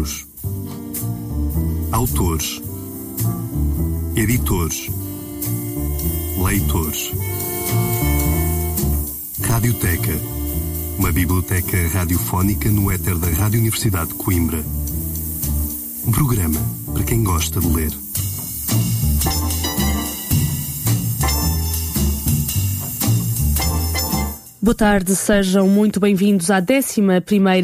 [0.00, 0.26] livros,
[1.92, 2.62] autores,
[4.16, 4.88] editores,
[6.42, 7.12] leitores.
[9.42, 10.18] Radioteca,
[10.98, 14.64] uma biblioteca radiofónica no éter da Rádio Universidade de Coimbra.
[16.06, 16.60] Um programa
[16.94, 18.09] para quem gosta de ler.
[24.70, 27.00] Boa tarde, sejam muito bem-vindos à 11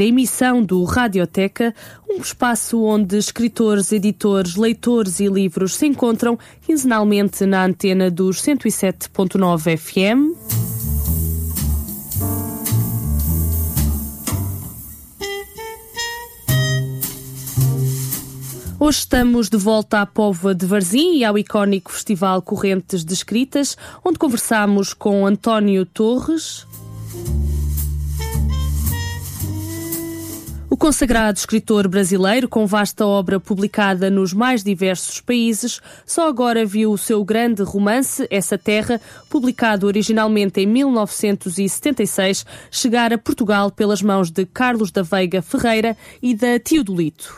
[0.03, 1.73] emissão do Radioteca,
[2.11, 9.77] um espaço onde escritores, editores, leitores e livros se encontram quinzenalmente na antena dos 107.9
[9.77, 10.35] FM.
[18.81, 23.77] Hoje estamos de volta à Póvoa de Varzim e ao icónico Festival Correntes de Escritas,
[24.05, 26.67] onde conversamos com António Torres,
[30.77, 36.93] O consagrado escritor brasileiro, com vasta obra publicada nos mais diversos países, só agora viu
[36.93, 44.31] o seu grande romance, Essa Terra, publicado originalmente em 1976, chegar a Portugal pelas mãos
[44.31, 47.35] de Carlos da Veiga Ferreira e da Teodolito.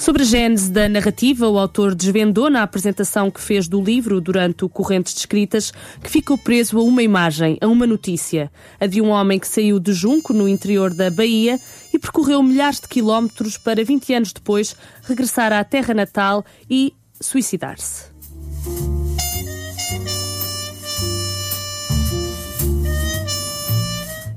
[0.00, 4.64] Sobre a gênese da narrativa, o autor desvendou na apresentação que fez do livro durante
[4.64, 9.02] o Correntes de Escritas que ficou preso a uma imagem, a uma notícia, a de
[9.02, 11.60] um homem que saiu de Junco, no interior da Bahia,
[11.92, 18.04] e percorreu milhares de quilómetros para 20 anos depois regressar à terra natal e suicidar-se.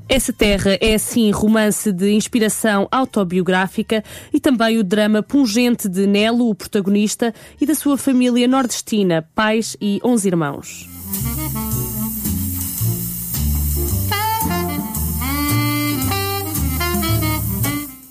[0.08, 6.50] Essa Terra é, assim, romance de inspiração autobiográfica e também o drama pungente de Nelo,
[6.50, 10.88] o protagonista, e da sua família nordestina, pais e onze irmãos.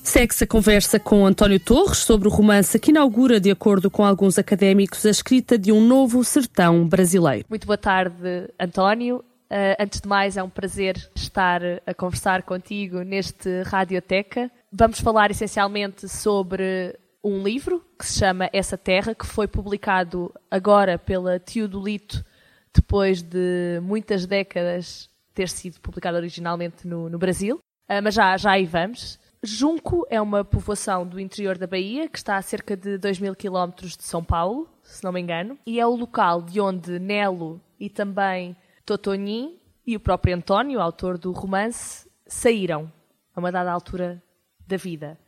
[0.03, 4.39] Segue-se a conversa com António Torres sobre o romance que inaugura, de acordo com alguns
[4.39, 7.47] académicos, a escrita de um novo sertão brasileiro.
[7.49, 9.25] Muito boa tarde, António.
[9.53, 14.51] Uh, antes de mais, é um prazer estar a conversar contigo neste Radioteca.
[14.73, 20.99] Vamos falar essencialmente sobre um livro que se chama Essa Terra, que foi publicado agora
[20.99, 22.25] pela Teodolito,
[22.73, 27.57] depois de muitas décadas ter sido publicado originalmente no, no Brasil.
[27.91, 29.21] Uh, mas já, já aí vamos.
[29.43, 33.37] Junco é uma povoação do interior da Bahia, que está a cerca de 2 mil
[33.37, 37.61] quilómetros de São Paulo, se não me engano, e é o local de onde Nelo
[37.79, 42.93] e também Totonin e o próprio António, autor do romance, saíram
[43.35, 44.23] a uma dada altura
[44.67, 45.19] da vida.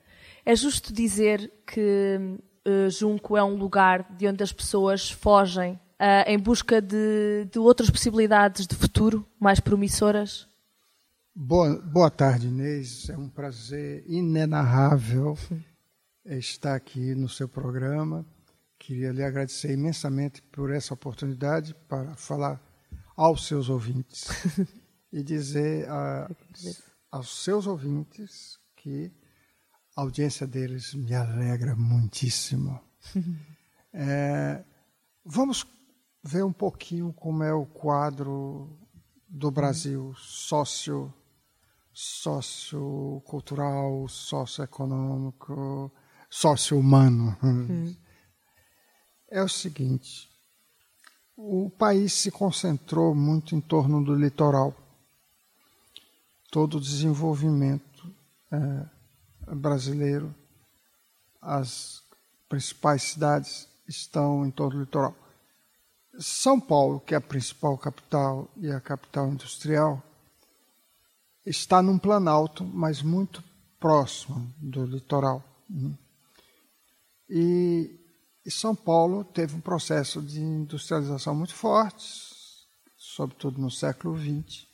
[0.44, 2.18] É justo dizer que
[2.66, 7.58] uh, Junco é um lugar de onde as pessoas fogem uh, em busca de, de,
[7.58, 10.48] outras possibilidades de futuro mais promissoras?
[11.34, 13.08] Boa, boa tarde, Inês.
[13.08, 15.36] É um prazer inenarrável
[16.24, 18.24] estar aqui no seu programa.
[18.78, 22.60] Queria lhe agradecer imensamente por essa oportunidade para falar
[23.16, 24.26] aos seus ouvintes
[25.12, 26.28] e dizer a,
[27.10, 29.12] aos seus ouvintes que
[29.96, 32.80] a audiência deles me alegra muitíssimo.
[33.96, 34.64] É,
[35.24, 35.64] vamos
[36.20, 38.76] ver um pouquinho como é o quadro
[39.28, 41.14] do Brasil sócio
[41.92, 45.92] sociocultural, socioeconômico,
[46.28, 47.38] socio-humano.
[47.40, 47.94] Hum.
[49.30, 50.28] É o seguinte,
[51.36, 54.74] o país se concentrou muito em torno do litoral.
[56.50, 58.08] Todo o desenvolvimento
[58.52, 60.34] é, brasileiro,
[61.42, 62.02] as
[62.48, 65.14] principais cidades estão em torno do litoral.
[66.18, 70.00] São Paulo, que é a principal capital e a capital industrial,
[71.44, 73.42] está num planalto, mas muito
[73.80, 75.42] próximo do litoral.
[75.68, 75.92] Né?
[77.28, 78.03] E
[78.44, 82.04] e São Paulo teve um processo de industrialização muito forte,
[82.96, 84.66] sobretudo no século XX,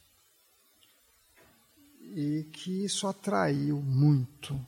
[2.00, 4.58] e que isso atraiu muito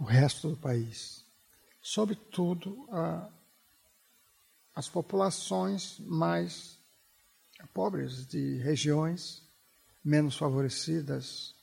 [0.00, 1.24] o resto do país,
[1.82, 3.28] sobretudo a,
[4.74, 6.78] as populações mais
[7.74, 9.42] pobres de regiões
[10.02, 11.54] menos favorecidas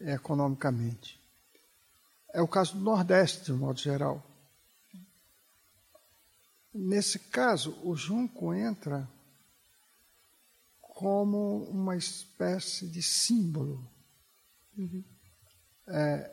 [0.00, 1.20] economicamente.
[2.32, 4.29] É o caso do Nordeste, de um modo geral.
[6.72, 9.08] Nesse caso, o junco entra
[10.80, 13.90] como uma espécie de símbolo
[14.76, 15.02] uhum.
[15.88, 16.30] é,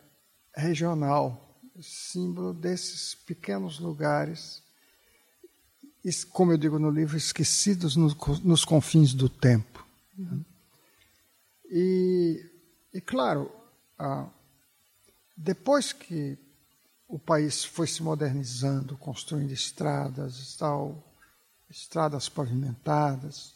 [0.56, 4.62] regional, símbolo desses pequenos lugares,
[6.32, 9.86] como eu digo no livro, esquecidos nos, nos confins do tempo.
[10.18, 10.46] Uhum.
[11.70, 12.46] E,
[12.94, 13.52] e claro,
[13.98, 14.30] ah,
[15.36, 16.38] depois que
[17.08, 21.02] o país foi se modernizando, construindo estradas, tal,
[21.70, 23.56] estradas pavimentadas,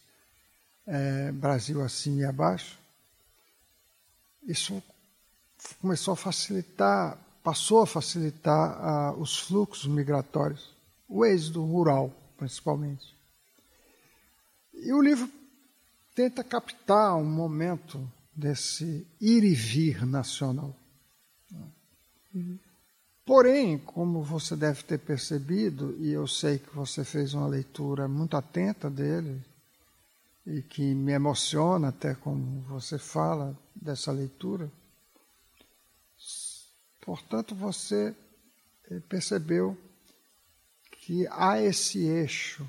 [0.88, 2.80] é, Brasil acima e abaixo,
[4.44, 4.82] isso
[5.80, 10.74] começou a facilitar, passou a facilitar os fluxos migratórios,
[11.08, 13.16] o êxodo rural, principalmente.
[14.74, 15.30] E o livro
[16.16, 20.76] tenta captar um momento desse ir e vir nacional.
[22.34, 22.58] Uhum.
[23.32, 28.36] Porém, como você deve ter percebido, e eu sei que você fez uma leitura muito
[28.36, 29.42] atenta dele,
[30.46, 34.70] e que me emociona até como você fala dessa leitura,
[37.00, 38.14] portanto, você
[38.90, 39.78] eh, percebeu
[41.00, 42.68] que há esse eixo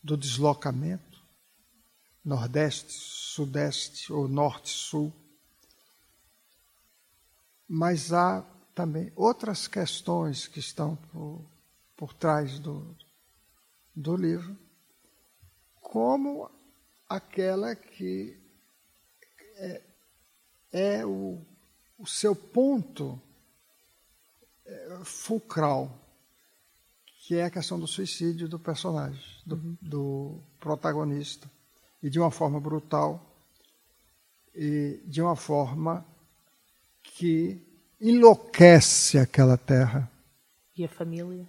[0.00, 1.20] do deslocamento,
[2.24, 5.12] nordeste, sudeste ou norte-sul,
[7.68, 11.44] mas há também outras questões que estão por,
[11.96, 12.96] por trás do,
[13.94, 14.58] do livro,
[15.80, 16.50] como
[17.08, 18.36] aquela que
[19.56, 19.82] é,
[20.72, 21.40] é o,
[21.96, 23.20] o, seu ponto
[24.66, 25.96] é, fulcral,
[27.20, 29.78] que é a questão do suicídio do personagem, do, uhum.
[29.80, 31.48] do protagonista,
[32.02, 33.30] e de uma forma brutal,
[34.52, 36.04] e de uma forma
[37.02, 37.73] que
[38.04, 40.10] enlouquece aquela terra.
[40.76, 41.48] E a família?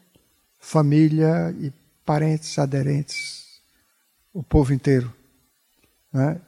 [0.57, 1.71] Família e
[2.05, 3.61] parentes, aderentes,
[4.33, 5.13] o povo inteiro.
[6.13, 6.41] Né?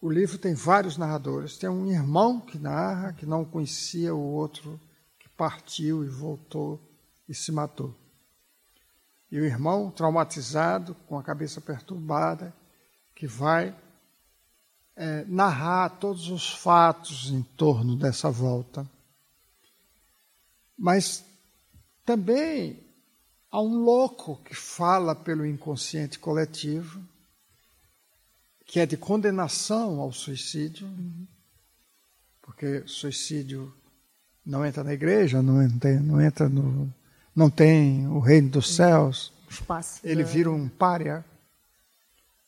[0.00, 1.58] O livro tem vários narradores.
[1.58, 4.80] Tem um irmão que narra, que não conhecia o outro,
[5.18, 6.80] que partiu e voltou
[7.28, 7.94] e se matou.
[9.30, 12.52] E o irmão, traumatizado, com a cabeça perturbada,
[13.14, 13.76] que vai
[15.00, 18.86] é, narrar todos os fatos em torno dessa volta.
[20.76, 21.24] Mas
[22.04, 22.78] também
[23.50, 27.02] há um louco que fala pelo inconsciente coletivo,
[28.66, 30.86] que é de condenação ao suicídio,
[32.42, 33.74] porque suicídio
[34.44, 36.92] não entra na igreja, não entra, não entra no.
[37.34, 39.32] não tem o reino dos céus.
[39.48, 41.24] Espaço ele vira um párea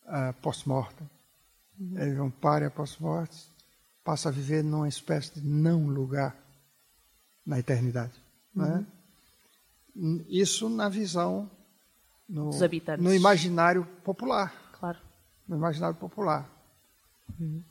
[0.05, 1.09] uh, pós-mortem.
[1.79, 3.51] Ele é um pare após morte,
[4.05, 6.37] passa a viver numa espécie de não lugar
[7.45, 8.13] na eternidade.
[8.55, 8.65] Uhum.
[8.65, 8.87] Né?
[10.29, 11.51] Isso na visão,
[12.29, 13.05] no, Dos habitantes.
[13.05, 14.55] no imaginário popular.
[14.79, 14.99] Claro.
[15.47, 16.49] No imaginário popular.
[17.39, 17.63] Uhum.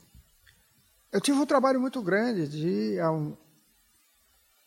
[1.12, 3.36] Eu tive um trabalho muito grande de ir a um,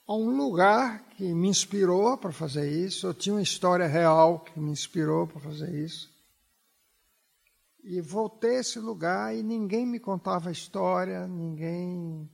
[0.07, 3.07] a um lugar que me inspirou para fazer isso.
[3.07, 6.14] Eu tinha uma história real que me inspirou para fazer isso.
[7.85, 12.31] E voltei a esse lugar e ninguém me contava a história, ninguém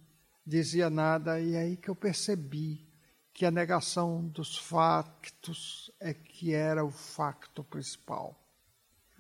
[0.47, 1.41] dizia nada.
[1.41, 2.89] E aí que eu percebi
[3.33, 8.41] que a negação dos factos é que era o facto principal.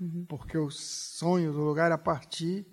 [0.00, 0.24] Uhum.
[0.28, 2.66] Porque o sonho do lugar era partir,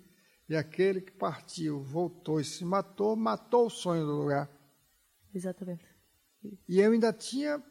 [0.48, 4.48] e aquele que partiu voltou e se matou, matou o sonho do lugar.
[5.34, 5.84] Exatamente.
[6.68, 7.62] E eu ainda tinha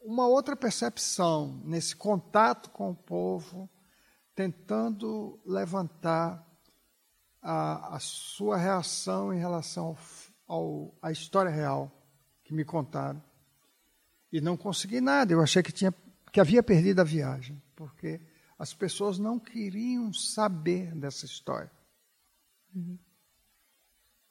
[0.00, 3.68] uma outra percepção nesse contato com o povo
[4.34, 6.46] tentando levantar
[7.40, 9.96] a, a sua reação em relação
[10.46, 11.90] ao, à história real
[12.44, 13.22] que me contaram.
[14.32, 15.32] E não consegui nada.
[15.32, 15.92] Eu achei que, tinha,
[16.32, 18.20] que havia perdido a viagem, porque
[18.58, 21.70] as pessoas não queriam saber dessa história.
[22.74, 22.98] Uhum.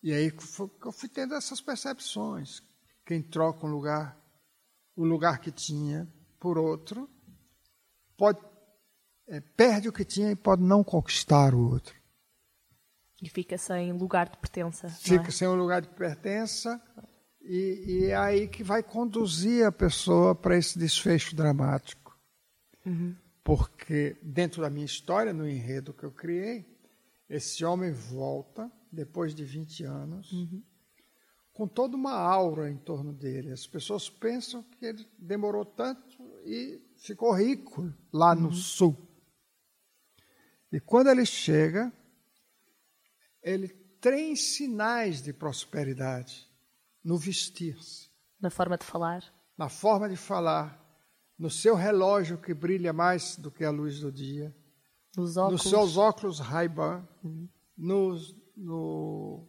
[0.01, 0.33] E aí
[0.83, 2.63] eu fui tendo essas percepções.
[3.05, 4.17] Quem troca um lugar,
[4.95, 7.07] o lugar que tinha por outro,
[8.17, 8.39] pode
[9.39, 11.95] perde o que tinha e pode não conquistar o outro.
[13.21, 14.89] E fica sem lugar de pertença.
[14.89, 15.31] Fica é?
[15.31, 16.81] sem um lugar de pertença
[17.43, 22.17] e, e, é aí que vai conduzir a pessoa para esse desfecho dramático.
[22.85, 23.15] Uhum.
[23.43, 26.65] Porque dentro da minha história, no enredo que eu criei,
[27.29, 30.61] esse homem volta depois de 20 anos uhum.
[31.53, 33.51] com toda uma aura em torno dele.
[33.51, 38.41] As pessoas pensam que ele demorou tanto e ficou rico lá uhum.
[38.41, 39.10] no sul.
[40.71, 41.91] E quando ele chega,
[43.43, 43.67] ele
[43.99, 46.49] tem sinais de prosperidade
[47.03, 48.09] no vestir-se.
[48.39, 49.23] Na forma de falar.
[49.57, 50.79] Na forma de falar.
[51.37, 54.55] No seu relógio que brilha mais do que a luz do dia.
[55.17, 55.63] Nos, óculos.
[55.63, 57.05] nos seus óculos Ray-Ban.
[57.23, 57.49] Uhum.
[57.77, 59.47] Nos no,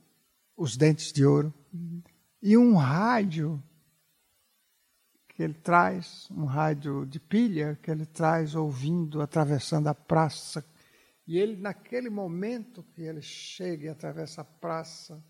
[0.57, 1.53] os dentes de ouro.
[1.73, 2.03] Uhum.
[2.43, 3.63] E um rádio
[5.29, 10.65] que ele traz, um rádio de pilha que ele traz ouvindo, atravessando a praça
[11.27, 15.25] E ele, naquele momento que ele chega e atravessa a praça,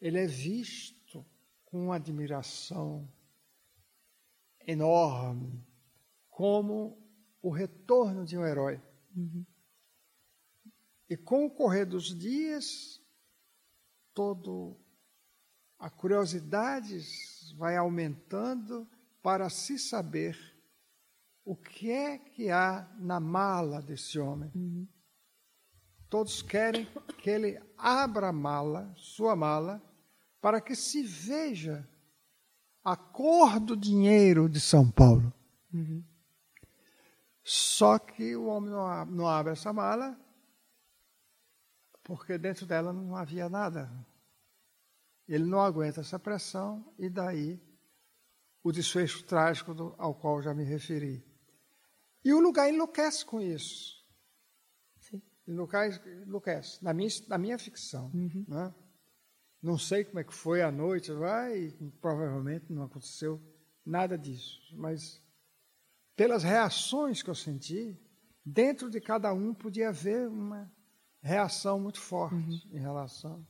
[0.00, 1.24] ele é visto
[1.64, 3.10] com uma admiração
[4.66, 5.64] enorme,
[6.28, 6.98] como
[7.40, 8.80] o retorno de um herói.
[9.16, 9.44] Uhum.
[11.08, 13.00] E com o correr dos dias,
[14.12, 14.76] todo
[15.78, 16.98] a curiosidade
[17.56, 18.88] vai aumentando
[19.22, 20.53] para se saber
[21.44, 24.50] o que é que há na mala desse homem.
[26.08, 26.86] Todos querem
[27.18, 29.82] que ele abra a mala, sua mala,
[30.40, 31.88] para que se veja
[32.82, 35.32] a cor do dinheiro de São Paulo.
[37.42, 40.18] Só que o homem não, não abre essa mala,
[42.02, 43.90] porque dentro dela não havia nada.
[45.26, 47.60] Ele não aguenta essa pressão e daí
[48.62, 51.33] o desfecho trágico do, ao qual já me referi.
[52.24, 54.02] E o lugar enlouquece com isso.
[54.98, 55.22] Sim.
[55.46, 58.10] Enlouquece, na minha, na minha ficção.
[58.14, 58.44] Uhum.
[58.48, 58.74] Né?
[59.62, 63.40] Não sei como é que foi a noite, vai, provavelmente não aconteceu
[63.84, 64.58] nada disso.
[64.72, 65.22] Mas
[66.16, 67.98] pelas reações que eu senti,
[68.44, 70.72] dentro de cada um podia haver uma
[71.20, 72.60] reação muito forte uhum.
[72.72, 73.46] em relação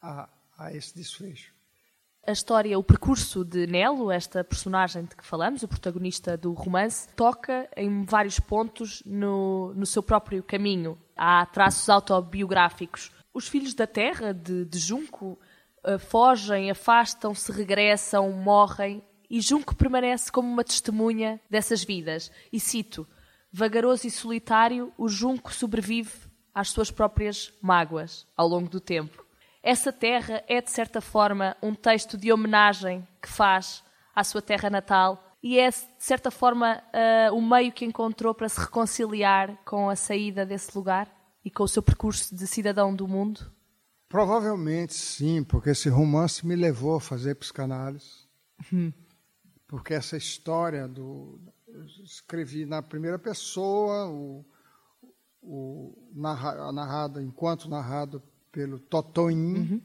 [0.00, 1.57] a, a esse desfecho
[2.28, 7.08] a história, o percurso de Nelo, esta personagem de que falamos, o protagonista do romance,
[7.16, 10.98] toca em vários pontos no, no seu próprio caminho.
[11.16, 13.10] Há traços autobiográficos.
[13.32, 15.38] Os filhos da terra, de, de Junco,
[15.86, 22.30] uh, fogem, afastam-se, regressam, morrem, e Junco permanece como uma testemunha dessas vidas.
[22.52, 23.08] E cito:
[23.50, 26.12] Vagaroso e solitário, o Junco sobrevive
[26.54, 29.27] às suas próprias mágoas ao longo do tempo.
[29.62, 33.82] Essa terra é, de certa forma, um texto de homenagem que faz
[34.14, 36.82] à sua terra natal e é, de certa forma,
[37.30, 41.08] uh, o meio que encontrou para se reconciliar com a saída desse lugar
[41.44, 43.50] e com o seu percurso de cidadão do mundo?
[44.08, 48.26] Provavelmente sim, porque esse romance me levou a fazer psicanálise.
[48.72, 48.92] Hum.
[49.66, 51.38] Porque essa história do.
[51.68, 54.44] Eu escrevi na primeira pessoa, o,
[55.42, 58.22] o narrado, enquanto narrado
[58.58, 59.82] pelo Totoim, uhum.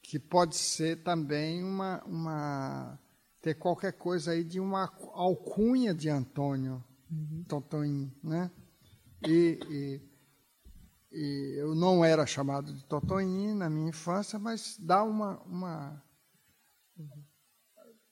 [0.00, 3.00] que pode ser também uma, uma
[3.42, 6.80] ter qualquer coisa aí de uma alcunha de Antônio
[7.10, 7.44] uhum.
[7.48, 8.52] Totoim, né?
[9.26, 10.00] E, e,
[11.10, 16.04] e, eu não era chamado de Totoim na minha infância, mas dá uma, uma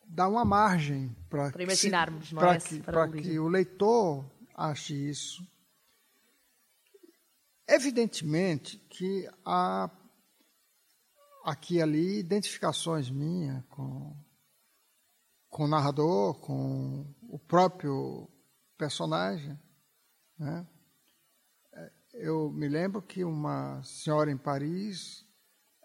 [0.04, 5.46] dá uma margem para imaginarmos, para que, para que o leitor ache isso
[7.68, 9.90] Evidentemente que há
[11.44, 14.16] aqui e ali identificações minhas com,
[15.48, 18.28] com o narrador, com o próprio
[18.76, 19.58] personagem.
[20.38, 20.66] Né?
[22.14, 25.24] Eu me lembro que uma senhora em Paris,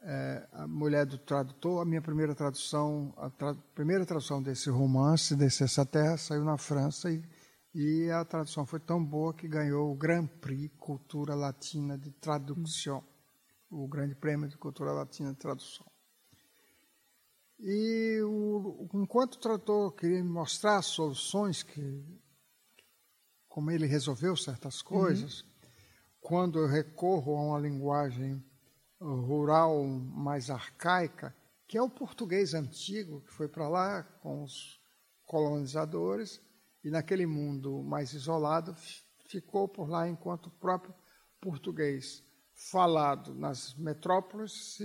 [0.04, 5.36] é, a mulher do tradutor, a minha primeira tradução, a tra primeira tradução desse romance,
[5.36, 7.24] desse Essa Terra, saiu na França e
[7.80, 13.04] e a tradução foi tão boa que ganhou o Grand Prix Cultura Latina de Tradução,
[13.70, 15.86] o Grande Prêmio de Cultura Latina de Tradução.
[17.60, 22.04] E o, enquanto o tradutor queria me mostrar soluções que,
[23.48, 25.48] como ele resolveu certas coisas, uhum.
[26.20, 28.44] quando eu recorro a uma linguagem
[29.00, 31.32] rural mais arcaica,
[31.68, 34.82] que é o português antigo que foi para lá com os
[35.28, 36.42] colonizadores,
[36.84, 38.76] e naquele mundo mais isolado
[39.28, 40.94] ficou por lá enquanto o próprio
[41.42, 44.80] português falado nas metrópoles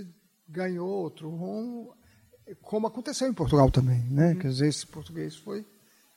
[0.47, 1.95] ganhou outro rumo,
[2.61, 4.33] como aconteceu em Portugal também, né?
[4.33, 4.39] Uhum.
[4.39, 5.65] Quer dizer, esse português foi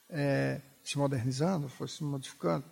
[0.08, 2.64] é, se modernizando, foi se modificando.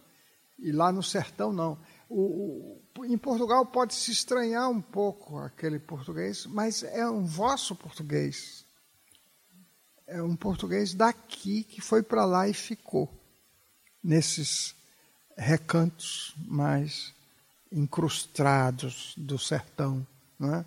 [0.58, 1.78] E lá no sertão não.
[2.08, 7.74] O, o, em Portugal pode se estranhar um pouco aquele português, mas é um vosso
[7.74, 8.63] português
[10.06, 13.10] é um português daqui que foi para lá e ficou
[14.02, 14.74] nesses
[15.36, 17.14] recantos mais
[17.72, 20.06] incrustados do sertão.
[20.40, 20.64] É?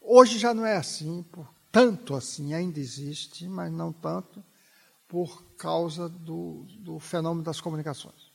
[0.00, 4.42] Hoje já não é assim, por, tanto assim, ainda existe, mas não tanto,
[5.06, 8.32] por causa do, do fenômeno das comunicações.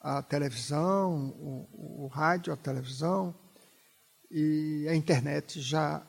[0.00, 3.34] A televisão, o, o rádio, a televisão
[4.30, 6.06] e a internet já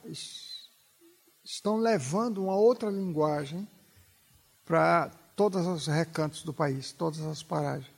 [1.43, 3.67] estão levando uma outra linguagem
[4.65, 7.91] para todos os recantos do país, todas as paragens.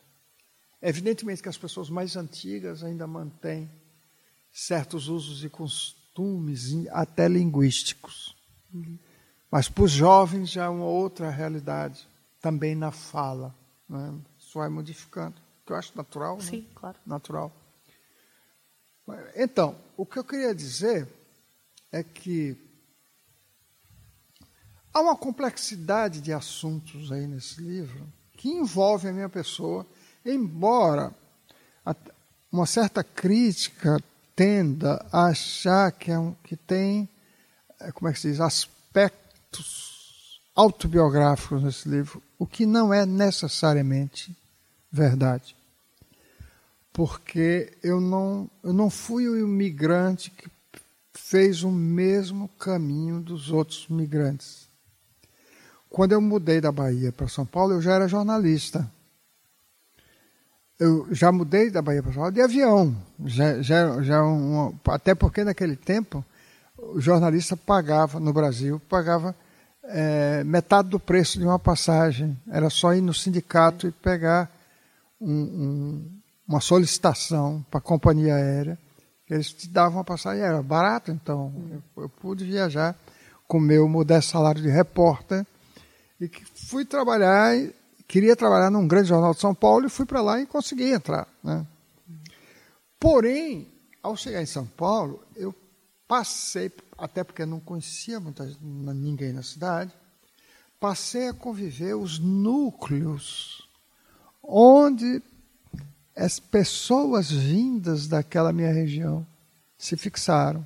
[0.82, 3.70] Evidentemente que as pessoas mais antigas ainda mantêm
[4.52, 8.36] certos usos e costumes, até linguísticos.
[8.74, 8.98] Uhum.
[9.50, 12.08] Mas para os jovens já é uma outra realidade,
[12.42, 13.56] também na fala.
[13.88, 14.20] Né?
[14.38, 15.36] Isso vai modificando.
[15.66, 16.40] que eu acho natural.
[16.42, 16.68] Sim, né?
[16.76, 16.98] claro.
[17.06, 17.52] Natural.
[19.36, 21.08] Então, o que eu queria dizer
[21.92, 22.58] é que
[24.94, 28.08] há uma complexidade de assuntos aí nesse livro
[28.38, 29.86] que envolve a minha pessoa,
[30.26, 31.14] embora
[32.52, 33.98] uma certa crítica
[34.36, 37.10] tenda a achar que, é um, que tem,
[37.80, 44.36] eh, como é que se diz, aspectos autobiográficos nesse livro, o que não é necessariamente
[44.92, 45.56] verdade.
[46.92, 50.48] Porque eu não, eu não fui o imigrante que
[51.14, 54.68] fez o mesmo caminho dos outros migrantes.
[55.94, 58.90] Quando eu mudei da Bahia para São Paulo, eu já era jornalista
[60.84, 62.96] eu já mudei da Bahia para São Paulo de avião.
[63.26, 66.26] Já, já, já um, até porque naquele tempo
[66.78, 69.34] o jornalista pagava no Brasil, pagava
[69.86, 72.38] é, metade do preço de uma passagem.
[72.50, 74.52] Era só ir no sindicato e pegar
[75.22, 76.12] um, um,
[76.48, 78.78] uma solicitação para a companhia aérea.
[79.30, 82.96] Eles te davam uma passagem, era barato, então eu, eu pude viajar
[83.48, 85.46] com meu modesto salário de repórter
[86.20, 87.55] e que fui trabalhar
[88.08, 91.27] queria trabalhar num grande jornal de São Paulo e fui para lá e consegui entrar.
[91.43, 91.65] Né?
[93.00, 93.67] Porém,
[94.01, 95.53] ao chegar em São Paulo, eu
[96.08, 99.91] passei, até porque não conhecia muita, ninguém na cidade,
[100.79, 103.67] passei a conviver os núcleos
[104.43, 105.22] onde
[106.15, 109.25] as pessoas vindas daquela minha região
[109.77, 110.65] se fixaram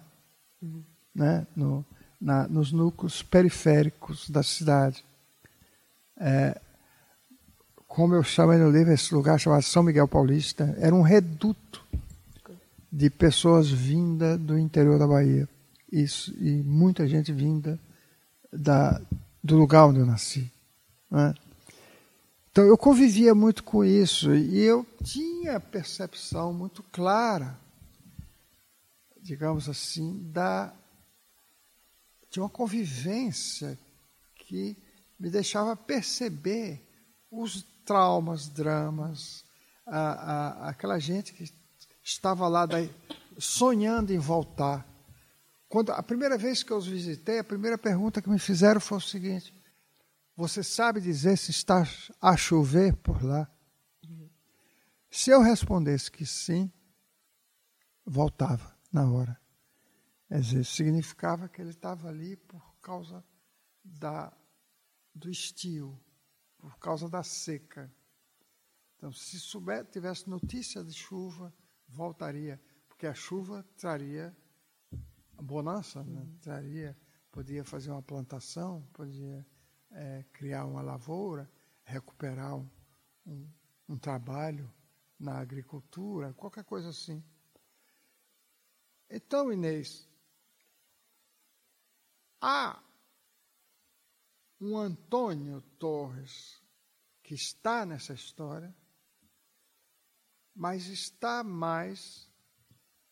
[0.61, 0.83] uhum.
[1.15, 1.85] né, no,
[2.19, 5.05] na, nos núcleos periféricos da cidade.
[6.19, 6.59] É,
[7.87, 11.85] como eu chamo no livro, esse lugar chamado São Miguel Paulista, era um reduto
[12.91, 15.47] de pessoas vindas do interior da Bahia.
[15.91, 17.79] Isso, e muita gente vinda
[18.51, 19.01] da,
[19.43, 20.51] do lugar onde eu nasci.
[21.09, 21.33] Né?
[22.51, 27.57] Então eu convivia muito com isso e eu tinha percepção muito clara,
[29.21, 30.73] digamos assim, da
[32.29, 33.77] de uma convivência
[34.35, 34.75] que
[35.19, 36.85] me deixava perceber
[37.31, 39.43] os traumas, dramas,
[39.85, 41.51] a, a, aquela gente que
[42.03, 42.93] estava lá daí,
[43.37, 44.85] sonhando em voltar.
[45.69, 48.97] Quando a primeira vez que eu os visitei, a primeira pergunta que me fizeram foi
[48.97, 49.53] o seguinte:
[50.35, 51.83] Você sabe dizer se está
[52.21, 53.49] a chover por lá?
[55.09, 56.71] Se eu respondesse que sim,
[58.05, 59.39] voltava na hora.
[60.27, 63.23] Quer dizer, significava que ele estava ali por causa
[63.83, 64.31] da,
[65.17, 65.99] do estio,
[66.57, 67.91] por causa da seca.
[68.95, 71.53] Então, se souber, tivesse notícia de chuva,
[71.87, 74.35] voltaria, porque a chuva traria
[75.41, 76.27] bonança, né?
[76.41, 76.97] Traria,
[77.31, 79.45] podia fazer uma plantação, podia
[79.91, 81.49] é, criar uma lavoura,
[81.83, 82.69] recuperar um,
[83.25, 83.49] um,
[83.89, 84.71] um trabalho
[85.19, 87.23] na agricultura, qualquer coisa assim.
[89.09, 90.07] Então, Inês,
[92.41, 92.83] há
[94.59, 96.61] um Antônio Torres
[97.23, 98.73] que está nessa história,
[100.55, 102.31] mas está mais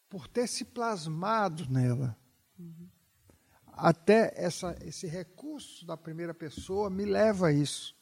[0.10, 2.18] por ter se plasmado nela.
[2.58, 2.90] Uhum.
[3.68, 7.94] Até essa, esse recurso da primeira pessoa me leva a isso,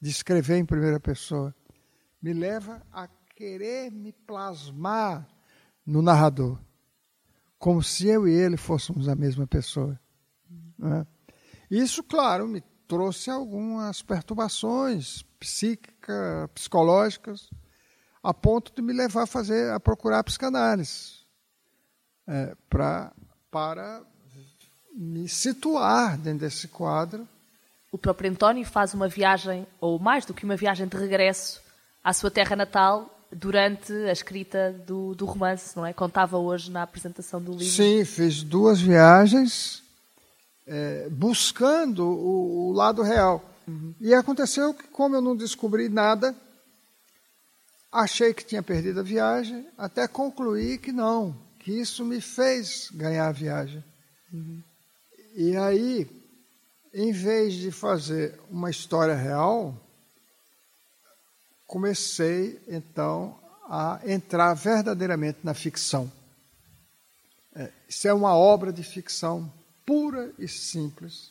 [0.00, 1.54] de escrever em primeira pessoa.
[2.20, 5.28] Me leva a querer me plasmar
[5.86, 6.60] no narrador,
[7.60, 9.98] como se eu e ele fôssemos a mesma pessoa.
[10.50, 11.06] Uhum.
[11.70, 17.48] Isso, claro, me trouxe algumas perturbações psíquicas, psicológicas,
[18.20, 21.20] a ponto de me levar a fazer a procurar psicanálise
[22.26, 23.12] é, pra,
[23.48, 24.02] para
[24.92, 27.28] me situar dentro desse quadro.
[27.92, 31.62] O próprio António faz uma viagem, ou mais do que uma viagem de regresso
[32.02, 35.92] à sua terra natal durante a escrita do, do romance, não é?
[35.92, 37.64] Contava hoje na apresentação do livro.
[37.64, 39.80] Sim, fiz duas viagens
[40.66, 43.44] é, buscando o, o, lado real.
[43.66, 43.94] Uhum.
[44.00, 46.34] E aconteceu que, como eu não descobri nada,
[47.90, 53.28] achei que tinha perdido a viagem, até concluí que não, que isso me fez ganhar
[53.28, 53.82] a viagem.
[54.32, 54.62] Uhum.
[55.34, 56.08] E aí,
[56.92, 59.74] em vez de fazer uma história real,
[61.66, 66.10] comecei então a entrar verdadeiramente na ficção.
[67.54, 69.52] É, isso é uma obra de ficção
[69.90, 71.28] pura e simples.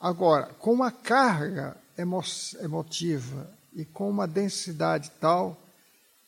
[0.00, 2.24] Agora, com uma carga emo
[2.62, 5.54] emotiva e com uma densidade tal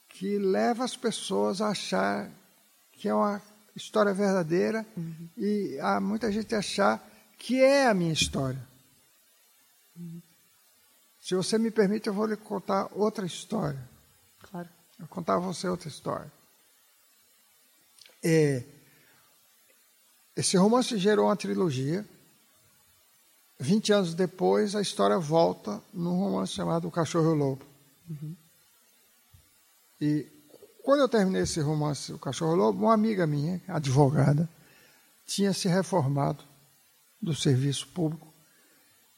[0.07, 2.31] que leva as pessoas a achar
[2.93, 3.41] que é uma
[3.75, 5.29] história verdadeira uhum.
[5.39, 7.03] e há muita gente achar
[7.39, 8.61] que é a minha história.
[9.97, 10.21] Uhum.
[11.23, 13.83] Se você me permite, eu vou lhe contar outra história
[14.43, 14.69] Claro.
[15.01, 16.31] Eu contar a você outra história.
[18.23, 18.63] É,
[20.37, 22.07] esse romance gerou uma trilogia.
[23.61, 27.65] 20 anos depois, a história volta num romance chamado O Cachorro e o Lobo.
[28.11, 28.37] Uhum.
[30.01, 30.27] E
[30.83, 34.49] quando eu terminei esse romance, O Cachorro e o Lobo, uma amiga minha, advogada,
[35.27, 36.43] tinha se reformado
[37.21, 38.33] do serviço público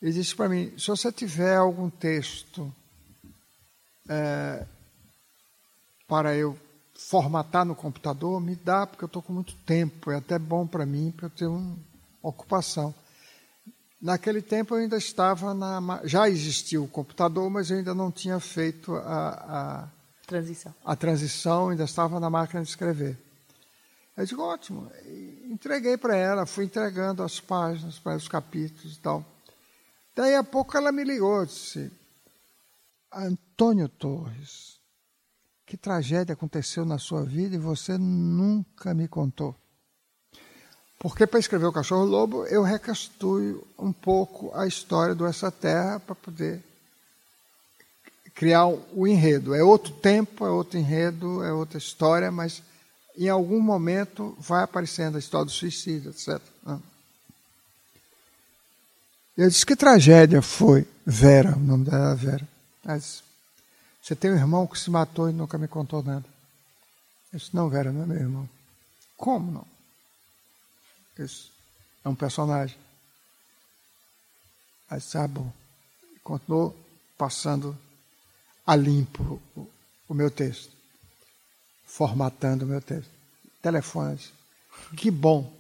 [0.03, 2.71] e disse para mim: se você tiver algum texto
[4.07, 4.67] é,
[6.07, 6.59] para eu
[6.95, 10.87] formatar no computador, me dá, porque eu estou com muito tempo, é até bom para
[10.87, 11.77] mim, para eu ter uma
[12.23, 12.95] ocupação.
[14.01, 16.01] Naquele tempo eu ainda estava na.
[16.05, 19.89] Já existia o computador, mas eu ainda não tinha feito a, a
[20.27, 20.75] transição.
[20.85, 23.19] A transição, ainda estava na máquina de escrever.
[24.17, 24.91] Eu digo, ótimo.
[25.51, 29.25] Entreguei para ela, fui entregando as páginas, para os capítulos e tal.
[30.15, 31.91] Daí a pouco ela me ligou, disse,
[33.13, 34.74] Antônio Torres,
[35.67, 39.55] que tragédia aconteceu na sua vida e você nunca me contou.
[40.99, 46.01] Porque para escrever o Cachorro Lobo, eu recastuio um pouco a história do Essa Terra
[46.01, 46.63] para poder
[48.35, 49.55] criar o enredo.
[49.55, 52.63] É outro tempo, é outro enredo, é outra história, mas
[53.17, 56.41] em algum momento vai aparecendo a história do suicídio, etc.
[59.37, 62.49] Eu disse, que tragédia foi Vera, o nome dela era Vera.
[64.05, 66.27] Você tem um irmão que se matou e nunca me contou nada.
[67.33, 68.47] Eu disse, não, Vera, não é meu irmão.
[69.17, 69.67] Como não?
[71.19, 71.51] Isso
[72.05, 72.77] é um personagem.
[74.91, 75.51] Aí disse, ah, bom.
[76.15, 76.77] E continuou
[77.17, 77.75] passando
[78.67, 79.67] a limpo o,
[80.07, 80.71] o meu texto,
[81.87, 83.11] formatando o meu texto.
[83.63, 84.35] Telefones.
[84.99, 85.51] Que bom,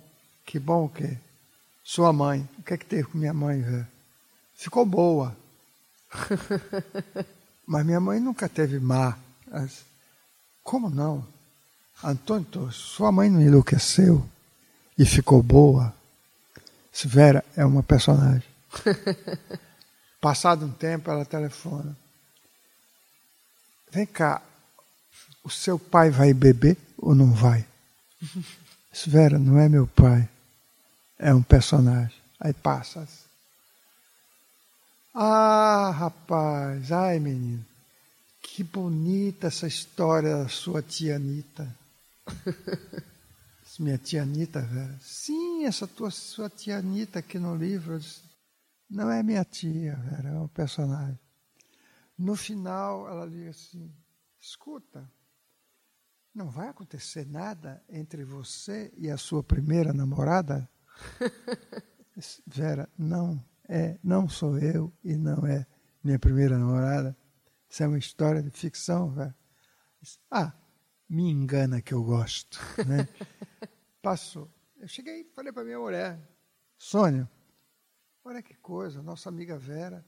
[0.44, 1.16] que bom o quê?
[1.82, 3.88] Sua mãe, o que é que teve com minha mãe, velho?
[4.54, 5.34] Ficou boa.
[7.66, 9.16] Mas minha mãe nunca teve má.
[10.62, 11.26] Como não?
[12.02, 14.28] Antônio, sua mãe não enlouqueceu
[14.98, 15.94] e ficou boa?
[17.04, 18.48] Vera é uma personagem.
[20.20, 21.96] Passado um tempo, ela telefona.
[23.90, 24.42] Vem cá,
[25.42, 27.64] o seu pai vai beber ou não vai?
[29.06, 30.28] Vera não é meu pai
[31.18, 32.14] é um personagem.
[32.38, 33.06] Aí passa.
[35.16, 37.64] Ah, rapaz, ai menino,
[38.42, 41.72] que bonita essa história da sua tia Anitta.
[43.78, 44.98] Minha tia Anitta, velho.
[45.00, 47.96] Sim, essa tua sua tia Anitta aqui no livro.
[48.90, 51.18] Não é minha tia, velho, é um personagem.
[52.18, 53.94] No final, ela diz assim:
[54.40, 55.08] escuta,
[56.34, 60.68] não vai acontecer nada entre você e a sua primeira namorada?
[62.46, 65.66] Vera, não é, não sou eu e não é
[66.02, 67.16] minha primeira namorada.
[67.68, 69.34] Isso é uma história de ficção, Vera.
[70.30, 70.52] Ah,
[71.08, 73.08] me engana que eu gosto, né?
[74.02, 74.50] Passou.
[74.76, 76.20] Eu cheguei, falei para minha mulher,
[76.76, 77.30] Sônia,
[78.22, 80.04] olha que coisa, nossa amiga Vera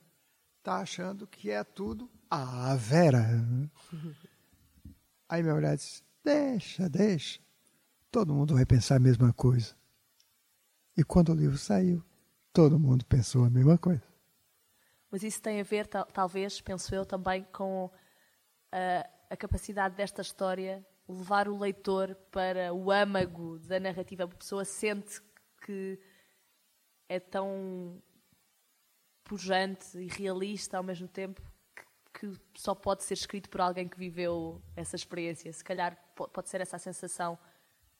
[0.62, 3.25] tá achando que é tudo a Vera.
[5.29, 7.40] Aí minha mulher disse, deixa, deixa.
[8.11, 9.75] Todo mundo vai pensar a mesma coisa.
[10.97, 12.05] E quando o livro saiu,
[12.57, 14.03] todo mundo pensou a mesma coisa.
[15.11, 17.90] Mas isso tem a ver, talvez, penso eu, também com
[18.73, 24.25] a, a capacidade desta história levar o leitor para o âmago da narrativa.
[24.25, 25.21] A pessoa sente
[25.66, 26.01] que
[27.11, 28.03] é tão
[29.23, 31.42] pujante e realista ao mesmo tempo
[32.14, 35.53] que, que, só pode ser escrito por alguém que viveu essa experiência.
[35.53, 37.38] Se calhar pode ser essa a sensação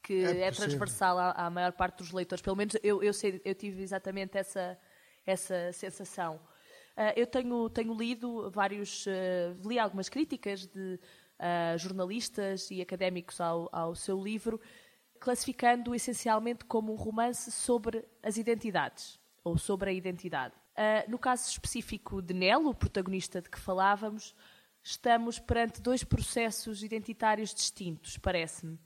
[0.07, 2.41] que é, é transversal à, à, maior parte dos leitores.
[2.41, 4.79] Pelo menos eu, eu, sei, eu tive exatamente essa,
[5.27, 6.37] essa sensação.
[6.37, 9.11] Uh, eu tenho, tenho lido vários, uh,
[9.69, 10.95] li algumas críticas de
[11.41, 14.61] uh, jornalistas e académicos ao, ao seu livro,
[15.19, 20.55] classificando-o essencialmente como um romance sobre as identidades, ou sobre a identidade.
[21.09, 24.35] no caso específico de Nelo, o protagonista de que falávamos,
[24.83, 28.79] estamos perante dois processos identitários distintos, parece-me.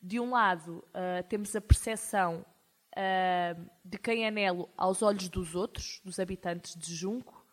[0.00, 2.44] De um lado, uh, temos a percepção
[2.92, 7.44] uh, de quem é Nelo aos olhos dos outros, dos habitantes de Junco,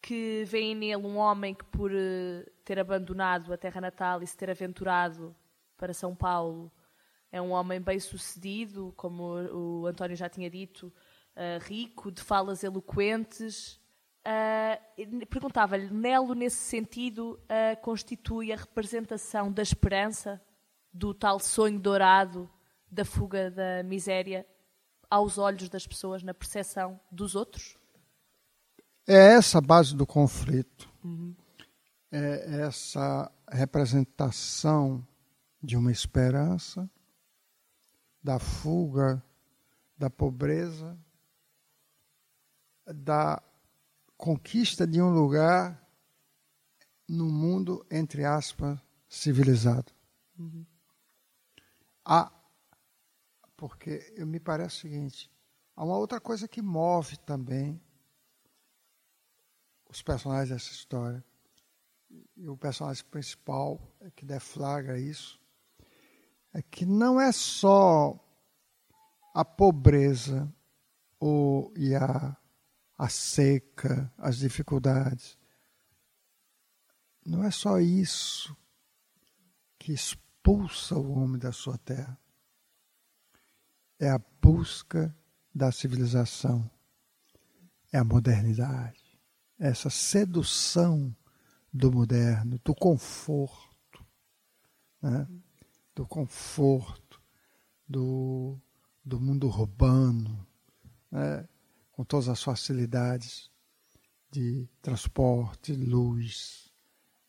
[0.00, 4.36] que veem nele um homem que, por uh, ter abandonado a terra natal e se
[4.36, 5.34] ter aventurado
[5.76, 6.72] para São Paulo,
[7.30, 10.90] é um homem bem sucedido, como o António já tinha dito,
[11.62, 13.78] rico, de falas eloquentes.
[15.28, 17.38] Perguntava-lhe, Nelo, nesse sentido,
[17.82, 20.40] constitui a representação da esperança
[20.96, 22.50] do tal sonho dourado
[22.90, 24.46] da fuga da miséria
[25.10, 27.76] aos olhos das pessoas, na percepção dos outros?
[29.06, 30.88] É essa a base do conflito.
[31.04, 31.34] Uhum.
[32.10, 35.06] é essa representação
[35.62, 36.90] de uma esperança,
[38.22, 39.22] da fuga
[39.96, 40.98] da pobreza,
[42.86, 43.42] da
[44.16, 45.82] conquista de um lugar
[47.08, 48.78] no mundo, entre aspas,
[49.08, 49.92] civilizado.
[50.38, 50.66] Uhum.
[52.08, 52.30] Há,
[53.56, 55.28] porque me parece o seguinte,
[55.74, 57.82] há uma outra coisa que move também
[59.88, 61.24] os personagens dessa história.
[62.36, 65.40] E o personagem principal é que deflagra isso,
[66.54, 68.16] é que não é só
[69.34, 70.48] a pobreza
[71.18, 72.36] ou, e a,
[72.96, 75.36] a seca, as dificuldades.
[77.24, 78.56] Não é só isso
[79.76, 79.92] que
[80.46, 82.16] expulsa o homem da sua terra.
[83.98, 85.14] É a busca
[85.52, 86.70] da civilização,
[87.92, 89.18] é a modernidade,
[89.58, 91.14] é essa sedução
[91.72, 94.06] do moderno, do conforto,
[95.02, 95.26] né?
[95.94, 97.20] do conforto,
[97.88, 98.56] do,
[99.04, 100.46] do mundo urbano,
[101.10, 101.48] né?
[101.90, 103.50] com todas as facilidades
[104.30, 106.72] de transporte, luz,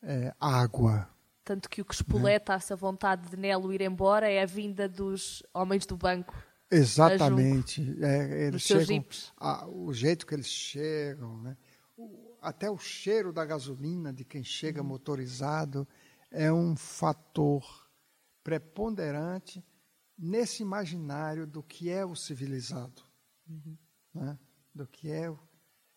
[0.02, 1.10] é, água.
[1.48, 2.56] Tanto que o que espoleta né?
[2.58, 6.36] essa vontade de Nelo ir embora é a vinda dos homens do banco.
[6.70, 7.96] Exatamente.
[8.04, 9.02] É, eles chegam,
[9.34, 11.56] a, o jeito que eles chegam, né?
[11.96, 14.88] o, até o cheiro da gasolina de quem chega uhum.
[14.88, 15.88] motorizado
[16.30, 17.64] é um fator
[18.44, 19.64] preponderante
[20.18, 23.02] nesse imaginário do que é o civilizado,
[23.48, 23.78] uhum.
[24.12, 24.38] né?
[24.74, 25.34] do que é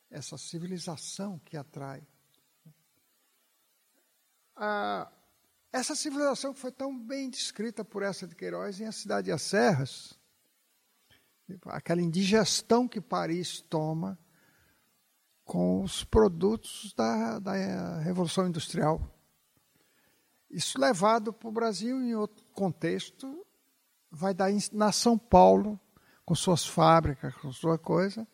[0.09, 2.07] essa civilização que atrai.
[4.55, 5.11] Ah,
[5.71, 9.41] essa civilização foi tão bem descrita por essa de Queiroz em A Cidade e as
[9.41, 10.19] Serras,
[11.65, 14.19] aquela indigestão que Paris toma
[15.45, 19.01] com os produtos da, da Revolução Industrial.
[20.49, 23.45] Isso levado para o Brasil em outro contexto,
[24.10, 25.79] vai dar na São Paulo,
[26.25, 28.27] com suas fábricas, com sua coisa.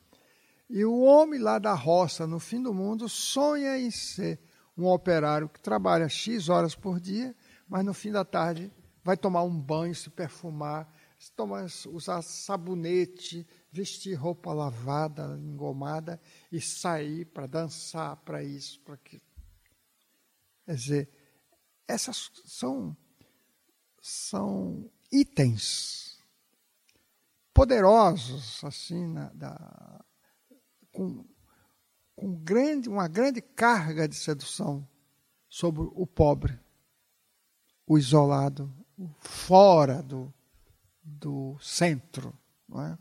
[0.67, 4.39] E o homem lá da roça, no fim do mundo, sonha em ser
[4.77, 7.35] um operário que trabalha X horas por dia,
[7.67, 8.71] mas no fim da tarde
[9.03, 10.93] vai tomar um banho, se perfumar,
[11.35, 19.21] tomar, usar sabonete, vestir roupa lavada, engomada e sair para dançar, para isso, para aquilo.
[20.65, 21.09] Quer dizer,
[21.87, 22.95] essas são,
[24.01, 26.21] são itens
[27.53, 30.05] poderosos, assim, na, da,
[30.91, 31.25] com,
[32.17, 34.85] com grande, uma grande carga de sedução
[35.47, 36.59] sobre o pobre,
[37.85, 40.33] o isolado, o fora do,
[41.03, 42.33] do centro.
[42.75, 42.97] É?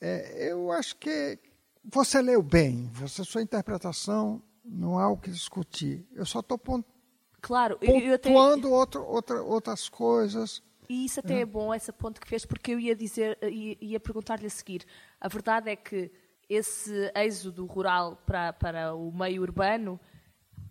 [0.00, 1.38] É, eu acho que
[1.84, 6.04] você leu bem, você, sua interpretação não há o que discutir.
[6.12, 6.58] Eu só estou
[7.40, 8.76] Claro, eu pontuando até...
[8.76, 10.60] outro, outra, outras coisas.
[10.88, 11.40] E isso até é.
[11.42, 14.84] é bom, esse ponto que fez, porque eu ia dizer, ia, ia perguntar-lhe a seguir.
[15.20, 16.10] A verdade é que
[16.54, 20.00] esse êxodo rural para, para o meio urbano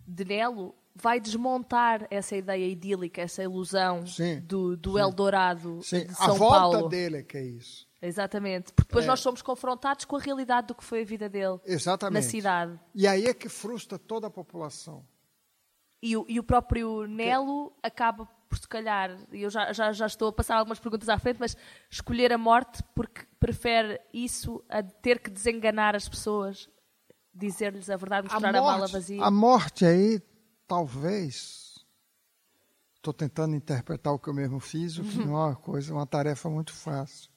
[0.06, 5.00] de Nelo vai desmontar essa ideia idílica, essa ilusão sim, do, do sim.
[5.00, 6.06] Eldorado sim.
[6.06, 6.34] de São Paulo.
[6.34, 6.88] A volta Paulo.
[6.88, 7.86] dele é que é isso.
[8.00, 9.08] Exatamente, porque depois é.
[9.08, 12.22] nós somos confrontados com a realidade do que foi a vida dele Exatamente.
[12.22, 12.78] na cidade.
[12.94, 15.04] E aí é que frustra toda a população.
[16.04, 17.86] E o, e o próprio Nelo que...
[17.86, 21.38] acaba por, se calhar, eu já, já, já estou a passar algumas perguntas à frente,
[21.40, 21.56] mas
[21.90, 26.68] escolher a morte porque prefere isso a ter que desenganar as pessoas,
[27.34, 29.24] dizer-lhes a verdade, mostrar a, morte, a mala vazia.
[29.24, 30.20] A morte aí,
[30.68, 31.86] talvez,
[32.96, 36.06] estou tentando interpretar o que eu mesmo fiz, o que não é uma coisa, uma
[36.06, 37.30] tarefa muito fácil.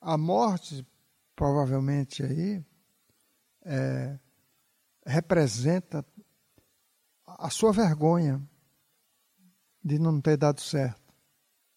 [0.00, 0.86] A morte,
[1.36, 2.64] provavelmente aí,
[3.62, 4.18] é,
[5.04, 6.02] representa
[7.38, 8.40] a sua vergonha
[9.84, 11.08] de não ter dado certo.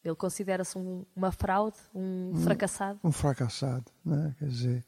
[0.04, 3.00] Ele considera-se um, uma fraude, um, um, fracassado?
[3.04, 4.36] Um fracassado, né?
[4.40, 4.86] Quer dizer.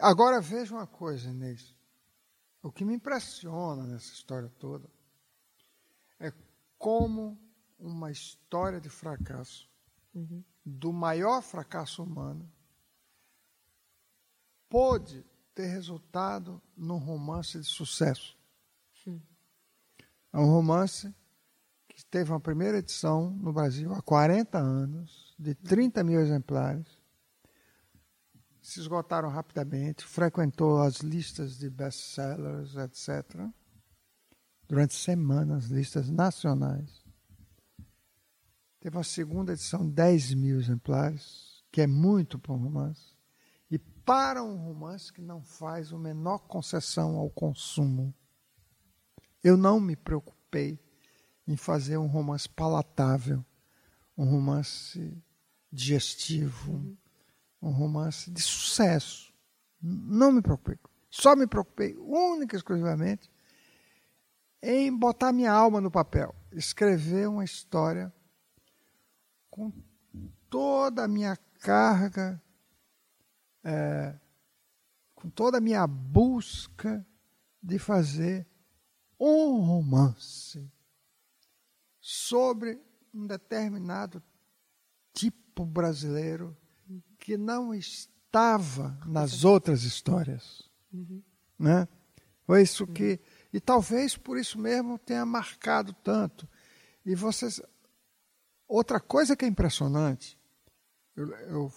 [0.00, 1.74] Agora veja uma coisa, Inês.
[2.62, 4.88] O que me impressiona nessa história toda
[6.20, 6.32] é
[6.78, 7.36] como
[7.78, 9.68] uma história de fracasso,
[10.14, 10.44] uhum.
[10.64, 12.48] do maior fracasso humano,
[14.68, 18.38] pôde ter resultado num romance de sucesso.
[20.32, 21.14] É um romance
[21.88, 26.86] que teve uma primeira edição no Brasil há 40 anos, de 30 mil exemplares.
[28.62, 33.46] Se esgotaram rapidamente, frequentou as listas de best-sellers, etc.
[34.66, 37.04] Durante semanas, listas nacionais.
[38.80, 43.14] Teve uma segunda edição, 10 mil exemplares, que é muito para um romance.
[43.70, 48.14] E para um romance que não faz a menor concessão ao consumo
[49.42, 50.78] Eu não me preocupei
[51.46, 53.44] em fazer um romance palatável,
[54.16, 55.22] um romance
[55.70, 56.96] digestivo,
[57.60, 59.32] um romance de sucesso.
[59.80, 60.78] Não me preocupei.
[61.10, 63.30] Só me preocupei única e exclusivamente
[64.62, 68.12] em botar minha alma no papel, escrever uma história
[69.50, 69.72] com
[70.48, 72.40] toda a minha carga,
[73.64, 74.14] é,
[75.14, 77.04] com toda a minha busca
[77.60, 78.46] de fazer
[79.30, 80.70] um romance
[82.00, 82.80] sobre
[83.14, 84.22] um determinado
[85.12, 86.56] tipo brasileiro
[87.18, 90.68] que não estava nas outras histórias.
[90.92, 91.22] Uhum.
[91.58, 91.86] Né?
[92.44, 93.20] Foi isso que.
[93.52, 96.48] E talvez por isso mesmo tenha marcado tanto.
[97.06, 97.62] E vocês.
[98.66, 100.38] Outra coisa que é impressionante,
[101.14, 101.72] eu, eu,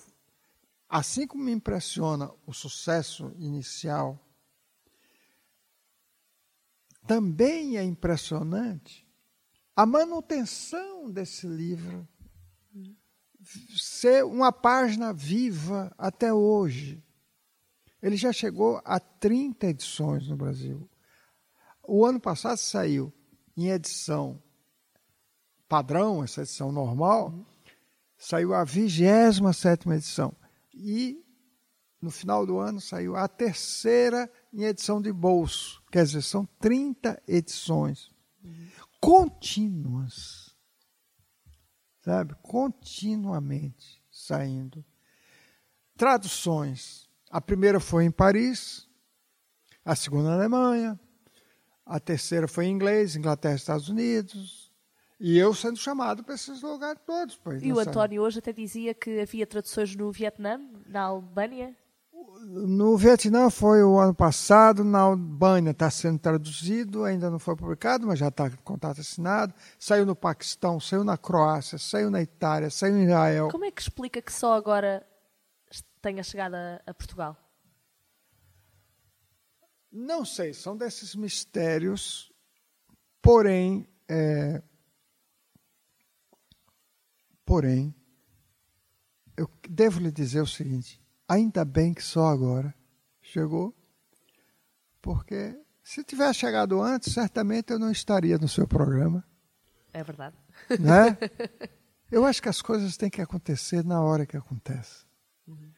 [0.88, 4.25] assim como me impressiona o sucesso inicial,
[7.08, 9.06] também é impressionante
[9.76, 12.08] a manutenção desse livro
[13.76, 17.04] ser uma página viva até hoje.
[18.02, 20.90] Ele já chegou a 30 edições no Brasil.
[21.84, 23.14] O ano passado saiu
[23.56, 24.42] em edição
[25.68, 27.34] padrão, essa edição normal,
[28.18, 30.36] saiu a 27 edição.
[30.74, 31.22] E
[32.02, 35.84] no final do ano saiu a terceira em edição de bolso.
[35.92, 38.10] Quer dizer, são 30 edições
[39.06, 40.56] contínuas.
[42.02, 42.36] Sabe?
[42.42, 44.84] Continuamente saindo.
[45.98, 47.08] Traduções.
[47.30, 48.88] A primeira foi em Paris,
[49.84, 51.00] a segunda na Alemanha,
[51.86, 54.74] a terceira foi em inglês, Inglaterra e Estados Unidos,
[55.20, 57.40] e eu sendo chamado para esses lugares todos.
[57.62, 61.76] E o António hoje até dizia que havia traduções no Vietnã, na Albânia?
[62.48, 68.06] No Vietnã foi o ano passado, na Albânia está sendo traduzido, ainda não foi publicado,
[68.06, 69.52] mas já está com contato assinado.
[69.80, 73.50] Saiu no Paquistão, saiu na Croácia, saiu na Itália, saiu em Israel.
[73.50, 75.04] Como é que explica que só agora
[76.04, 77.36] tenha chegado a, a Portugal?
[79.92, 82.32] Não sei, são desses mistérios,
[83.24, 84.62] porém, é,
[87.44, 87.96] porém,
[89.36, 92.74] eu devo lhe dizer o seguinte: Ainda bem que só agora
[93.22, 93.74] chegou,
[95.02, 99.24] porque se tivesse chegado antes, certamente eu não estaria no seu programa.
[99.94, 100.36] É verdade.
[100.80, 101.18] Né?
[102.12, 105.06] Eu acho que as coisas têm que acontecer na hora que acontece.
[105.48, 105.72] Uhum.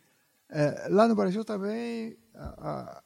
[0.49, 3.03] É, lá no Brasil também, a, a,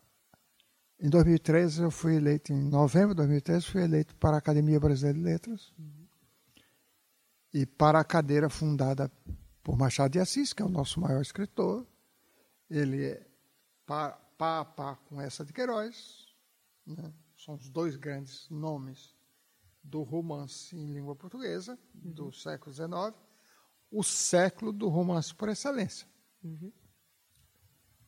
[0.99, 5.17] em 2013, eu fui eleito, em novembro de 2013, fui eleito para a Academia Brasileira
[5.17, 6.08] de Letras uhum.
[7.54, 9.10] e para a cadeira fundada
[9.63, 11.86] por Machado de Assis, que é o nosso maior escritor,
[12.71, 13.27] ele é
[13.86, 16.25] pá, a pá com essa de Queiroz,
[16.88, 17.13] né?
[17.38, 19.13] são os dois grandes nomes
[19.84, 22.12] do romance em língua portuguesa uhum.
[22.13, 22.91] do século XIX,
[23.91, 26.07] o século do romance por excelência.
[26.43, 26.71] Uhum.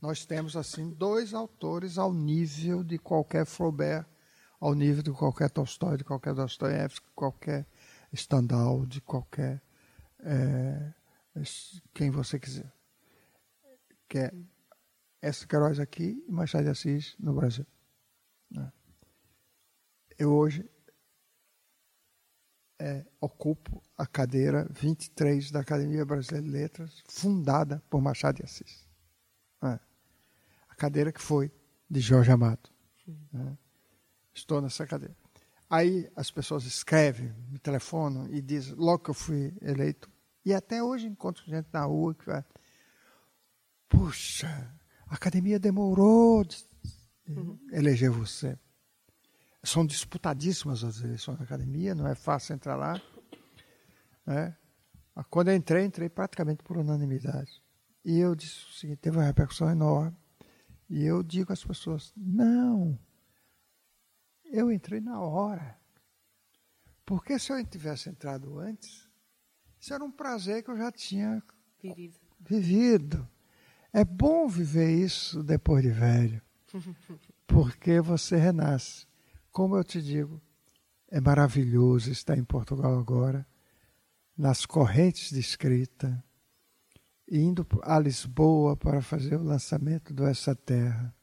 [0.01, 4.05] Nós temos assim dois autores ao nível de qualquer Flaubert,
[4.59, 7.67] ao nível de qualquer Tolstói, de qualquer Dostoiévski, qualquer
[8.15, 9.61] Stendhal, de qualquer
[10.19, 10.93] é,
[11.93, 12.71] quem você quiser.
[14.07, 14.33] Que é
[15.23, 17.65] essa Queiroz aqui e Machado de Assis no Brasil.
[18.51, 18.69] Né?
[20.19, 20.69] Eu hoje
[22.77, 28.85] é, ocupo a cadeira 23 da Academia Brasileira de Letras, fundada por Machado de Assis.
[29.61, 29.79] Né?
[30.67, 31.49] A cadeira que foi
[31.89, 32.69] de Jorge Amado.
[33.31, 33.57] Né?
[34.33, 35.15] Estou nessa cadeira.
[35.69, 40.11] Aí as pessoas escrevem, me telefonam e dizem, logo que eu fui eleito,
[40.43, 42.43] e até hoje encontro gente na rua que vai,
[43.87, 44.82] puxa,
[45.13, 46.67] a academia demorou de
[47.27, 47.59] uhum.
[47.71, 48.57] eleger você.
[49.63, 52.99] São disputadíssimas as eleições da academia, não é fácil entrar lá.
[54.25, 54.57] Né?
[55.29, 57.61] Quando eu entrei, entrei praticamente por unanimidade.
[58.03, 60.17] E eu disse o seguinte: teve uma repercussão enorme.
[60.89, 62.97] E eu digo às pessoas: não,
[64.45, 65.79] eu entrei na hora.
[67.05, 69.07] Porque se eu tivesse entrado antes,
[69.79, 71.43] isso era um prazer que eu já tinha
[71.79, 72.19] vivido.
[72.39, 73.29] vivido.
[73.95, 76.41] É bom viver isso depois de velho,
[77.45, 79.05] porque você renasce.
[79.51, 80.41] Como eu te digo,
[81.11, 83.45] é maravilhoso estar em Portugal agora,
[84.35, 86.23] nas correntes de escrita,
[87.29, 91.13] indo a Lisboa para fazer o lançamento do Essa Terra.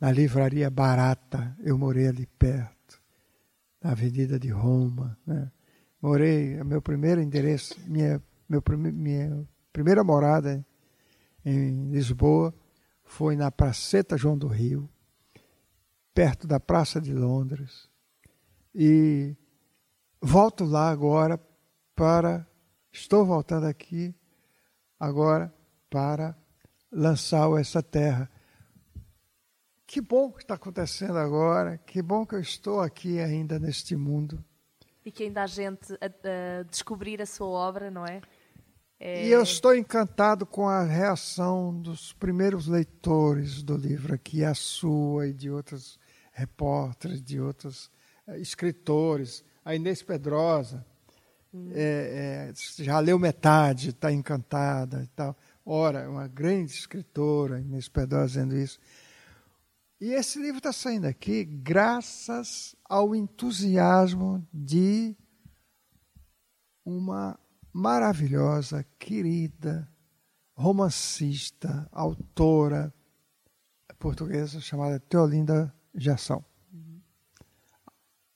[0.00, 3.02] Na livraria barata, eu morei ali perto,
[3.82, 5.18] na Avenida de Roma.
[5.26, 5.50] Né?
[6.00, 8.62] Morei, meu primeiro endereço, minha, meu,
[8.92, 10.64] minha primeira morada
[11.44, 12.54] em Lisboa
[13.04, 14.88] foi na Praceta João do Rio,
[16.14, 17.88] perto da Praça de Londres.
[18.74, 19.36] E
[20.20, 21.38] volto lá agora
[21.94, 22.46] para.
[22.90, 24.14] Estou voltando aqui
[24.98, 25.52] agora
[25.88, 26.36] para
[26.90, 28.30] lançar essa terra.
[29.86, 34.42] Que bom que está acontecendo agora, que bom que eu estou aqui ainda neste mundo.
[35.04, 38.20] E que ainda há gente a, a descobrir a sua obra, não é?
[39.04, 39.26] É?
[39.26, 45.26] E eu estou encantado com a reação dos primeiros leitores do livro aqui, a sua
[45.26, 45.98] e de outros
[46.30, 47.90] repórteres, de outros
[48.28, 49.44] uh, escritores.
[49.64, 50.86] A Inês Pedrosa
[51.52, 51.68] hum.
[51.74, 55.36] é, é, já leu metade, está encantada e tal.
[55.66, 58.78] Ora, é uma grande escritora, Inês Pedrosa, dizendo isso.
[60.00, 65.16] E esse livro está saindo aqui graças ao entusiasmo de
[66.84, 67.36] uma
[67.72, 69.88] maravilhosa, querida,
[70.54, 72.92] romancista, autora
[74.02, 75.72] portuguesa chamada Teolinda.
[75.94, 77.00] Uhum.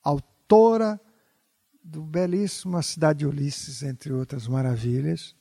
[0.01, 0.99] Autora
[1.83, 5.35] do belíssimo A Cidade de Ulisses, entre outras maravilhas.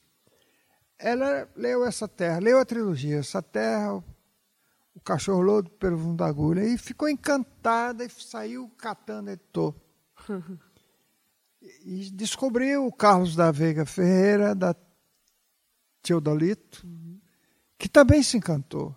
[0.98, 6.26] Ela leu essa terra, leu a trilogia, essa terra, o cachorro lodo pelo fundo da
[6.26, 9.72] agulha e ficou encantada e saiu catando Etô.
[11.84, 14.74] e descobriu o Carlos da Veiga Ferreira, da
[16.02, 17.18] Teodolito, uhum.
[17.78, 18.94] que também se encantou.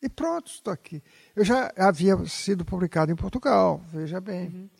[0.00, 1.02] E pronto, estou aqui.
[1.34, 4.48] Eu já havia sido publicado em Portugal, veja bem.
[4.48, 4.70] Uhum.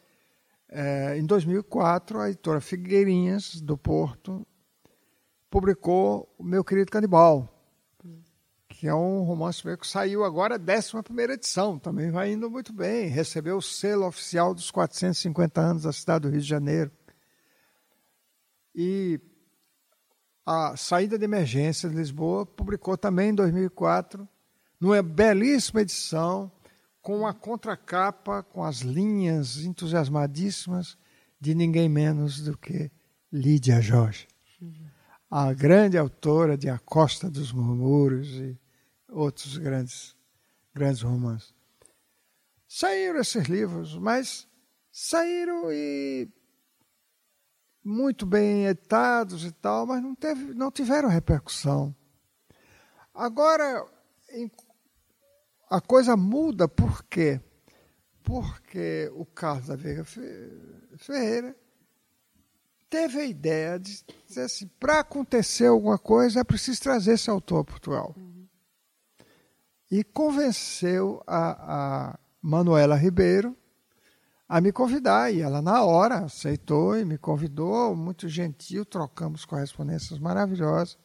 [0.69, 4.47] É, em 2004, a editora Figueirinhas, do Porto,
[5.51, 7.49] publicou O Meu Querido Canibal,
[8.69, 13.09] que é um romance que saiu agora, a 11 edição, também vai indo muito bem.
[13.09, 16.93] Recebeu o selo oficial dos 450 anos da cidade do Rio de Janeiro.
[18.75, 19.21] E
[20.45, 24.27] a Saída de Emergência de Lisboa publicou também em 2004,
[24.81, 26.51] numa belíssima edição,
[27.03, 30.97] com a contracapa, com as linhas entusiasmadíssimas
[31.41, 32.91] de ninguém menos do que
[33.33, 34.27] Lídia Jorge,
[35.31, 38.59] a grande autora de A Costa dos Murmúrios e
[39.11, 40.17] outros grandes,
[40.75, 41.55] grandes romances.
[42.67, 44.49] Saíram esses livros, mas
[44.91, 46.29] saíram e
[47.89, 51.95] muito bem editados e tal, mas não, teve, não tiveram repercussão.
[53.15, 53.85] Agora,
[55.71, 57.41] a coisa muda por quê?
[58.23, 61.57] Porque o Carlos da Veiga Ferreira
[62.91, 67.61] teve a ideia de dizer assim, para acontecer alguma coisa é preciso trazer esse autor
[67.61, 68.15] a Portugal.
[68.17, 68.39] Uhum
[69.91, 73.57] e convenceu a, a Manuela Ribeiro
[74.49, 75.33] a me convidar.
[75.33, 80.99] E ela, na hora, aceitou e me convidou, muito gentil, trocamos correspondências maravilhosas.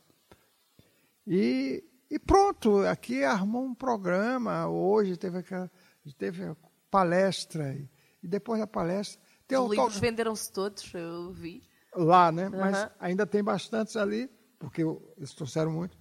[1.27, 4.67] E, e pronto, aqui armou um programa.
[4.67, 5.69] Hoje teve, aquela,
[6.17, 6.55] teve
[6.89, 7.89] palestra, e,
[8.23, 9.21] e depois da palestra.
[9.47, 11.61] Tem Os livros venderam-se todos, eu vi.
[11.95, 12.47] Lá, né?
[12.47, 12.59] Uhum.
[12.59, 14.81] Mas ainda tem bastantes ali, porque
[15.17, 15.97] eles trouxeram muito.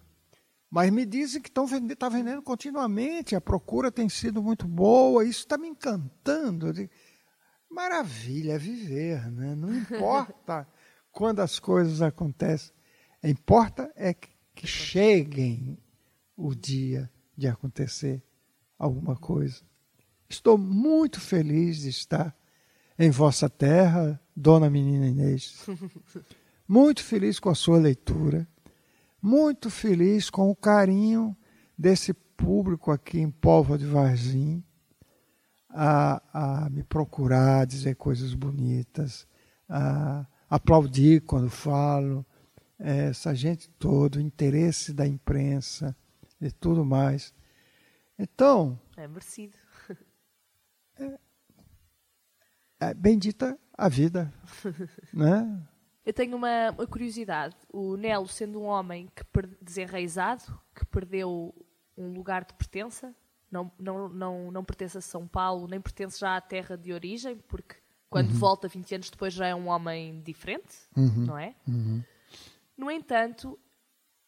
[0.71, 5.23] Mas me dizem que estão vendendo, tá vendendo continuamente, a procura tem sido muito boa,
[5.23, 6.73] isso está me encantando.
[7.73, 9.55] Maravilha, é viver, né?
[9.55, 10.67] não importa
[11.11, 12.73] quando as coisas acontecem,
[13.23, 15.79] importa é que, que cheguem
[16.37, 18.23] o dia de acontecer
[18.79, 19.63] alguma coisa.
[20.29, 22.37] Estou muito feliz de estar
[22.99, 25.67] em vossa terra, dona menina Inês.
[26.67, 28.49] Muito feliz com a sua leitura
[29.23, 31.37] muito feliz com o carinho
[31.79, 34.65] desse público aqui em Póvoa de Varzim
[35.73, 39.27] a, a me procurar, dizer coisas bonitas,
[39.69, 42.25] a aplaudir quando falo,
[42.79, 45.97] essa gente toda, o interesse da imprensa
[46.41, 47.33] e tudo mais.
[48.19, 48.79] Então.
[48.97, 49.57] É merecido.
[50.99, 51.19] É,
[52.81, 54.33] é bendita a vida,
[55.13, 55.69] né?
[56.05, 57.57] Eu tenho uma, uma, curiosidade.
[57.73, 59.25] O Nelo, sendo um homem que
[59.61, 61.55] desenraizado, que perdeu
[61.97, 63.15] um lugar de pertença,
[63.53, 67.37] não, não, não, não pertence a São Paulo, nem pertence já à terra de origem,
[67.37, 67.77] porque
[68.09, 68.39] quando uhum.
[68.39, 71.27] volta 20 anos depois já é um homem diferente, uhum.
[71.27, 71.55] não é?
[71.69, 72.03] Uhum.
[72.77, 73.59] No entanto,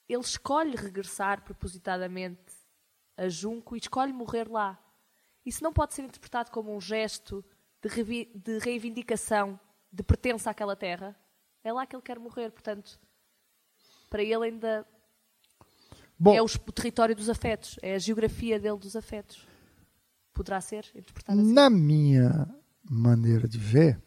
[0.07, 2.53] ele escolhe regressar propositadamente
[3.17, 4.79] a Junco e escolhe morrer lá.
[5.45, 7.43] Isso não pode ser interpretado como um gesto
[7.83, 9.59] de, de reivindicação
[9.91, 11.19] de pertença àquela terra?
[11.63, 13.01] É lá que ele quer morrer, portanto,
[14.11, 14.87] para ele ainda
[16.25, 19.47] Bom, é o, o território dos afetos, é a geografia dele dos afetos.
[20.33, 21.53] Poderá ser interpretado assim?
[21.53, 22.49] Na minha
[22.83, 24.03] maneira de ver,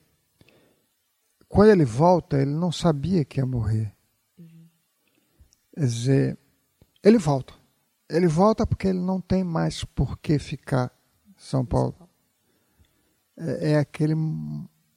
[1.47, 3.95] quando ele volta, ele não sabia que ia morrer.
[4.35, 4.67] Uhum.
[5.75, 6.37] Quer dizer,
[7.03, 7.53] ele volta.
[8.09, 10.91] Ele volta porque ele não tem mais por que ficar
[11.27, 12.09] em São Paulo.
[13.37, 14.15] É, é aquele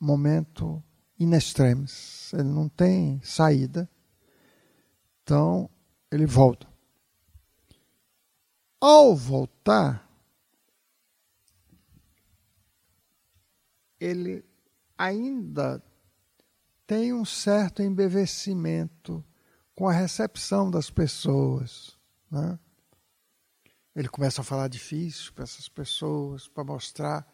[0.01, 0.83] momento
[1.19, 3.87] in extremis, ele não tem saída,
[5.23, 5.69] então
[6.11, 6.70] ele volta.
[8.81, 10.09] Ao voltar,
[14.01, 14.43] ele
[14.97, 15.83] ainda
[16.87, 19.23] tem um certo embevecimento
[19.75, 21.99] com a recepção das pessoas.
[22.31, 22.59] Né?
[23.95, 27.31] Ele começa a falar difícil para essas pessoas, para mostrar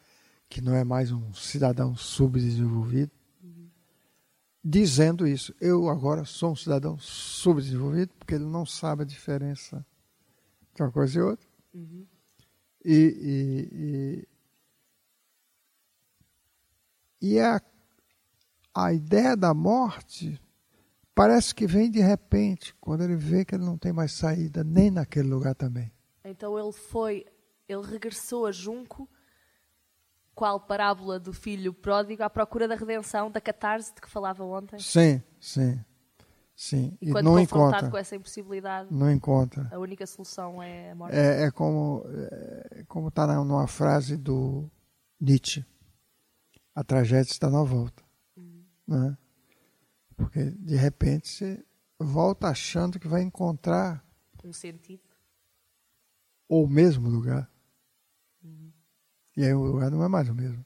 [0.49, 3.13] que não é mais um cidadão subdesenvolvido,
[4.65, 5.55] dizendo isso.
[5.61, 9.87] Eu agora sou um cidadão subdesenvolvido, porque ele não sabe a diferença
[10.77, 11.49] de uma coisa e outra.
[11.75, 12.07] Uhum.
[12.85, 14.29] E, e,
[17.23, 17.61] e, e a,
[18.75, 20.41] a ideia da morte
[21.15, 24.91] parece que vem de repente, quando ele vê que ele não tem mais saída nem
[24.91, 25.91] naquele lugar também.
[26.25, 27.25] Então ele foi,
[27.69, 29.09] ele regressou a Junco,
[30.35, 34.79] qual parábola do filho pródigo, à procura da redenção, da catarse de que falava ontem?
[34.79, 35.83] Sim, sim.
[36.57, 37.91] Sim, e, e quando não encontra.
[37.91, 39.69] com essa impossibilidade, não encontra.
[39.71, 41.15] A única solução é a morte.
[41.15, 44.67] É, é como é, como está numa frase do
[45.21, 45.67] Nietzsche:
[46.75, 48.03] a tragédia está na volta,
[48.35, 48.65] uhum.
[48.89, 49.19] né?
[50.17, 51.63] Porque de repente você
[51.99, 54.03] volta achando que vai encontrar
[54.43, 55.03] um sentido
[56.49, 57.51] ou o mesmo lugar.
[58.43, 58.73] Uhum.
[59.37, 60.65] E aí o lugar não é mais o mesmo.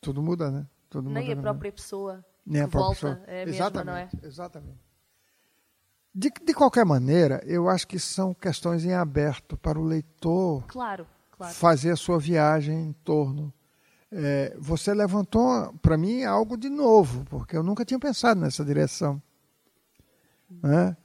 [0.00, 0.66] Tudo muda, né?
[0.88, 4.26] Tudo Nem muda, a própria pessoa Nem a própria volta é exatamente, mesma, não é?
[4.26, 4.80] Exatamente.
[6.12, 11.06] De, de qualquer maneira, eu acho que são questões em aberto para o leitor claro,
[11.30, 11.54] claro.
[11.54, 13.54] fazer a sua viagem em torno.
[14.10, 19.22] É, você levantou, para mim, algo de novo, porque eu nunca tinha pensado nessa direção.
[20.50, 20.96] Né?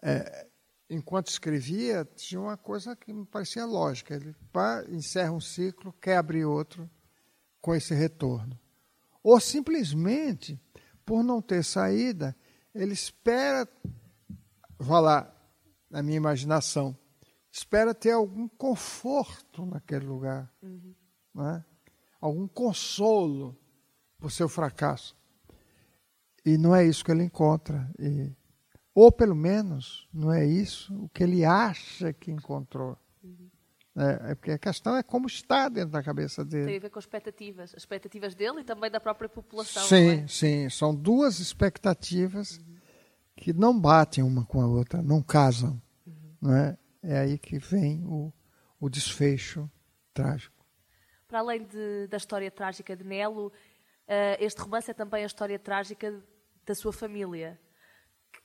[0.00, 0.46] É,
[0.88, 4.14] enquanto escrevia, tinha uma coisa que me parecia lógica.
[4.14, 6.88] Ele pá, encerra um ciclo, quer abrir outro
[7.60, 8.58] com esse retorno.
[9.22, 10.60] Ou simplesmente,
[11.04, 12.36] por não ter saída,
[12.74, 13.68] ele espera,
[14.78, 15.34] vá lá,
[15.90, 16.96] na minha imaginação,
[17.50, 20.94] espera ter algum conforto naquele lugar, uhum.
[21.34, 21.64] né?
[22.20, 23.58] algum consolo
[24.18, 25.16] por seu fracasso.
[26.44, 27.90] E não é isso que ele encontra.
[27.98, 28.34] E
[28.94, 32.96] ou pelo menos não é isso o que ele acha que encontrou.
[33.94, 34.02] Uhum.
[34.02, 36.66] É, é, porque a questão é como está dentro da cabeça dele.
[36.66, 37.74] Tem a ver com expectativas.
[37.74, 39.82] As expectativas dele e também da própria população.
[39.84, 40.26] Sim, é?
[40.26, 40.68] sim.
[40.68, 42.76] São duas expectativas uhum.
[43.36, 45.80] que não batem uma com a outra, não casam.
[46.06, 46.36] Uhum.
[46.40, 46.78] Não é?
[47.02, 48.32] é aí que vem o,
[48.80, 49.70] o desfecho
[50.14, 50.64] trágico.
[51.28, 53.52] Para além de, da história trágica de Nelo, uh,
[54.38, 56.22] este romance é também a história trágica
[56.66, 57.58] da sua família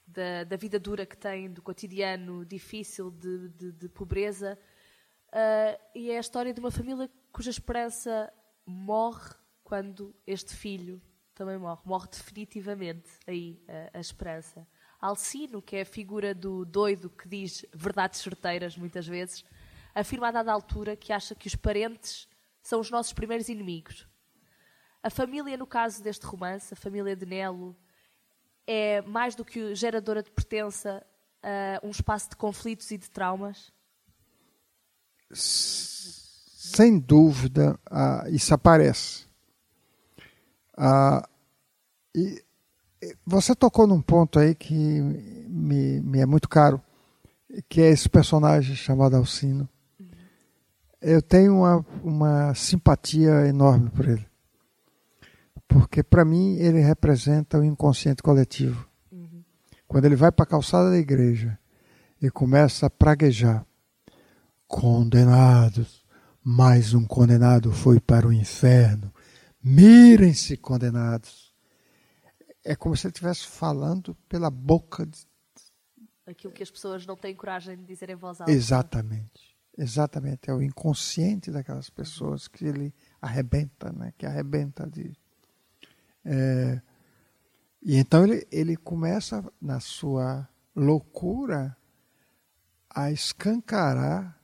[0.08, 4.58] da, da, vida dura que tem, do cotidiano difícil, de, de, de pobreza.
[5.30, 8.32] Uh, e é a história de uma família cuja esperança
[8.66, 11.02] morre quando este filho
[11.36, 11.82] também morre.
[11.86, 13.62] Morre definitivamente aí
[13.94, 14.68] a, a esperança.
[15.00, 19.46] Alcino, que é a figura do doido que diz verdades certeiras muitas vezes,
[19.94, 22.28] afirma a dada altura que acha que os parentes
[22.62, 24.08] são os nossos primeiros inimigos.
[25.04, 27.76] A família, no caso deste romance, a família de Nelo,
[28.66, 31.06] é mais do que geradora de pertença
[31.42, 33.72] a um espaço de conflitos e de traumas?
[35.32, 39.26] Sem dúvida, uh, isso aparece.
[40.78, 41.28] Uh,
[42.16, 42.44] e
[43.26, 46.82] você tocou num ponto aí que me, me, é muito caro,
[47.70, 49.68] que é esse personagem chamado Alcino.
[51.02, 54.28] Eu tenho uma, uma simpatia enorme por ele
[55.68, 58.88] porque para mim ele representa o inconsciente coletivo.
[59.12, 59.44] Uhum.
[59.88, 61.60] Quando ele vai para a calçada da igreja
[62.22, 63.66] e começa a praguejar,
[64.68, 66.06] condenados,
[66.44, 69.14] mais um condenado foi para o inferno,
[69.64, 71.54] mirem-se condenados.
[72.64, 75.26] É como se ele estivesse falando pela boca de...
[76.26, 78.52] aquilo que as pessoas não têm coragem de dizer em voz alta.
[78.52, 79.56] Exatamente.
[79.80, 82.92] Exatamente, é o inconsciente daquelas pessoas que ele
[83.22, 84.12] arrebenta, né?
[84.18, 85.16] que arrebenta de
[86.30, 86.82] é,
[87.82, 91.76] e então ele, ele começa, na sua loucura,
[92.90, 94.37] a escancarar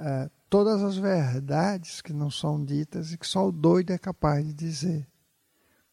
[0.00, 4.44] é, todas as verdades que não são ditas e que só o doido é capaz
[4.46, 5.06] de dizer.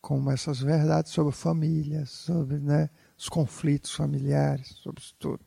[0.02, 5.42] Como essas verdades sobre família, sobre né, os conflitos familiares, sobre isso tudo.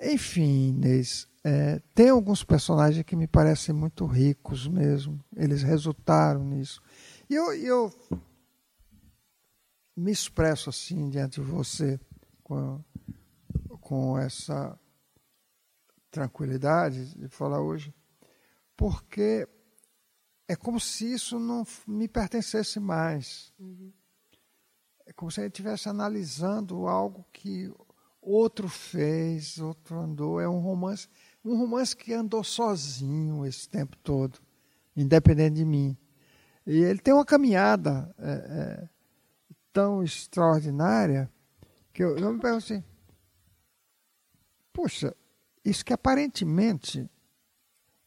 [0.00, 5.18] Enfim, Inês, é, tem alguns personagens que me parecem muito ricos mesmo.
[5.34, 6.80] Eles resultaram nisso.
[7.28, 7.92] E eu, eu
[9.96, 11.98] me expresso assim diante de você
[12.44, 12.80] com,
[13.80, 14.78] com essa
[16.10, 17.94] tranquilidade de falar hoje,
[18.76, 19.48] porque
[20.46, 23.52] é como se isso não me pertencesse mais.
[23.58, 23.92] Uhum.
[25.06, 27.72] É como se ele estivesse analisando algo que
[28.20, 30.40] outro fez, outro andou.
[30.40, 31.08] É um romance,
[31.44, 34.38] um romance que andou sozinho esse tempo todo,
[34.96, 35.96] independente de mim.
[36.66, 38.88] E ele tem uma caminhada é, é,
[39.72, 41.30] tão extraordinária
[41.92, 42.84] que eu, eu me pergunto assim:
[44.72, 45.16] puxa,
[45.68, 47.08] isso que aparentemente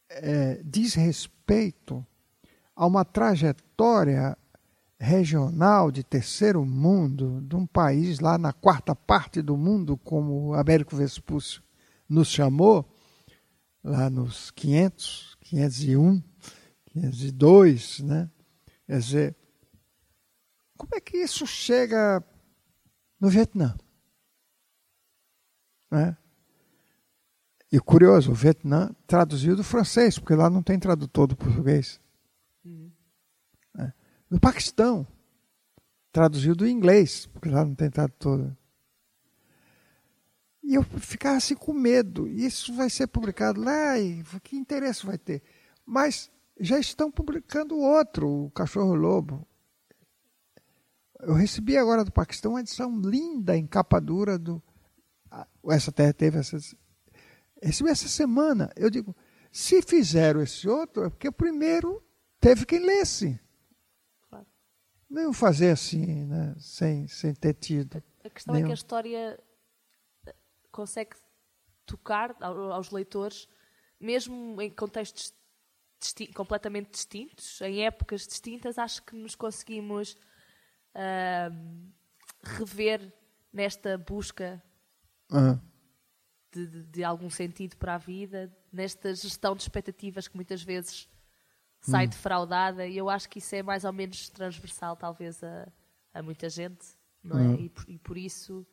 [0.09, 2.05] é, diz respeito
[2.75, 4.37] a uma trajetória
[4.99, 10.95] regional de terceiro mundo, de um país lá na quarta parte do mundo, como Américo
[10.95, 11.63] Vespúcio
[12.07, 12.85] nos chamou,
[13.83, 16.23] lá nos 500, 501,
[16.85, 18.29] 502, né?
[18.85, 19.35] Quer dizer,
[20.77, 22.23] como é que isso chega
[23.19, 23.75] no Vietnã?
[25.89, 26.17] Né?
[27.71, 32.01] E curioso, o Vietnã traduziu do francês, porque lá não tem tradutor do português.
[32.65, 32.91] Uhum.
[33.77, 33.93] É.
[34.29, 35.07] No Paquistão,
[36.11, 38.51] traduziu do inglês, porque lá não tem tradutor.
[40.61, 42.27] E eu ficava assim com medo.
[42.27, 45.41] Isso vai ser publicado lá, e que interesse vai ter?
[45.85, 49.47] Mas já estão publicando outro, o Cachorro Lobo.
[51.21, 54.61] Eu recebi agora do Paquistão uma edição linda em capa dura do.
[55.69, 56.57] Essa terra teve essa.
[57.61, 58.71] Recebi essa semana.
[58.75, 59.15] Eu digo,
[59.51, 62.03] se fizeram esse outro, é porque o primeiro
[62.39, 63.39] teve quem lesse.
[64.29, 64.47] Claro.
[65.09, 66.55] Não iam fazer assim, né?
[66.59, 68.03] sem, sem ter tido.
[68.23, 68.67] A questão nenhum.
[68.67, 69.39] é que a história
[70.25, 70.35] eh,
[70.71, 71.15] consegue
[71.85, 73.47] tocar aos leitores,
[73.99, 75.33] mesmo em contextos
[76.01, 80.17] disti completamente distintos, em épocas distintas, acho que nos conseguimos
[80.95, 81.91] uh,
[82.41, 83.13] rever
[83.53, 84.61] nesta busca
[85.31, 85.59] uhum.
[86.51, 91.07] De, de, algum sentido para a vida, nesta gestão de expectativas que muitas vezes
[91.81, 92.09] sai hum.
[92.09, 95.67] defraudada e eu acho que isso é mais ou menos transversal talvez a,
[96.13, 96.85] a muita gente
[97.23, 97.41] não é?
[97.41, 97.55] Hum.
[97.55, 98.65] E, por, e, por, isso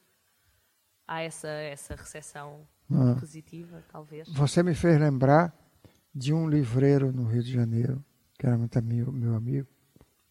[1.07, 3.15] há essa, essa recepção hum.
[3.15, 5.55] positiva talvez você me fez lembrar
[6.15, 8.05] de um livreiro no Rio de Janeiro
[8.39, 9.69] que era muito amigo, meu amigo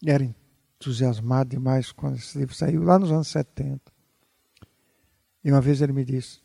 [0.05, 3.81] era entusiasmado demais quando esse livro saiu lá nos anos 70
[5.43, 6.41] e uma vez ele me disse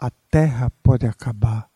[0.00, 1.70] a terra pode acabar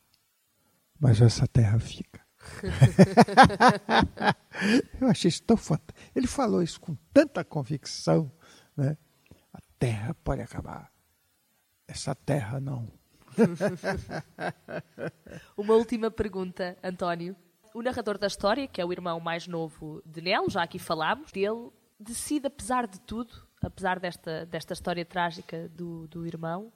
[0.98, 2.24] mas essa terra fica
[5.00, 5.98] eu achei isso tão fantástico.
[6.14, 8.30] Ele falou isso com tanta convicção,
[8.76, 8.96] né?
[9.52, 10.90] A terra pode acabar.
[11.86, 12.90] Essa terra não.
[15.56, 17.36] Uma última pergunta, António.
[17.74, 21.32] O narrador da história, que é o irmão mais novo de Nelo, já aqui falámos
[21.32, 26.72] dele, decide, apesar de tudo, apesar desta, desta história trágica do, do irmão,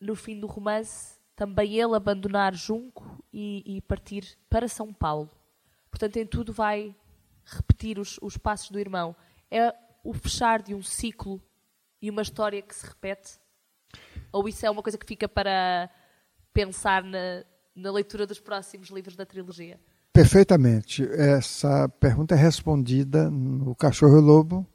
[0.00, 5.30] no fim do romance também ele abandonar Junco e, e, partir para São Paulo.
[5.88, 6.94] Portanto, em tudo vai
[7.44, 9.14] repetir os, os passos do irmão.
[9.48, 9.72] É
[10.02, 11.40] o fechar de um ciclo
[12.02, 13.38] e uma história que se repete?
[14.32, 15.88] Ou isso é uma coisa que fica para
[16.52, 17.44] pensar na,
[17.74, 19.78] na leitura dos próximos livros da trilogia?
[20.12, 21.08] Perfeitamente.
[21.12, 24.66] Essa pergunta é respondida no Cachorro Lobo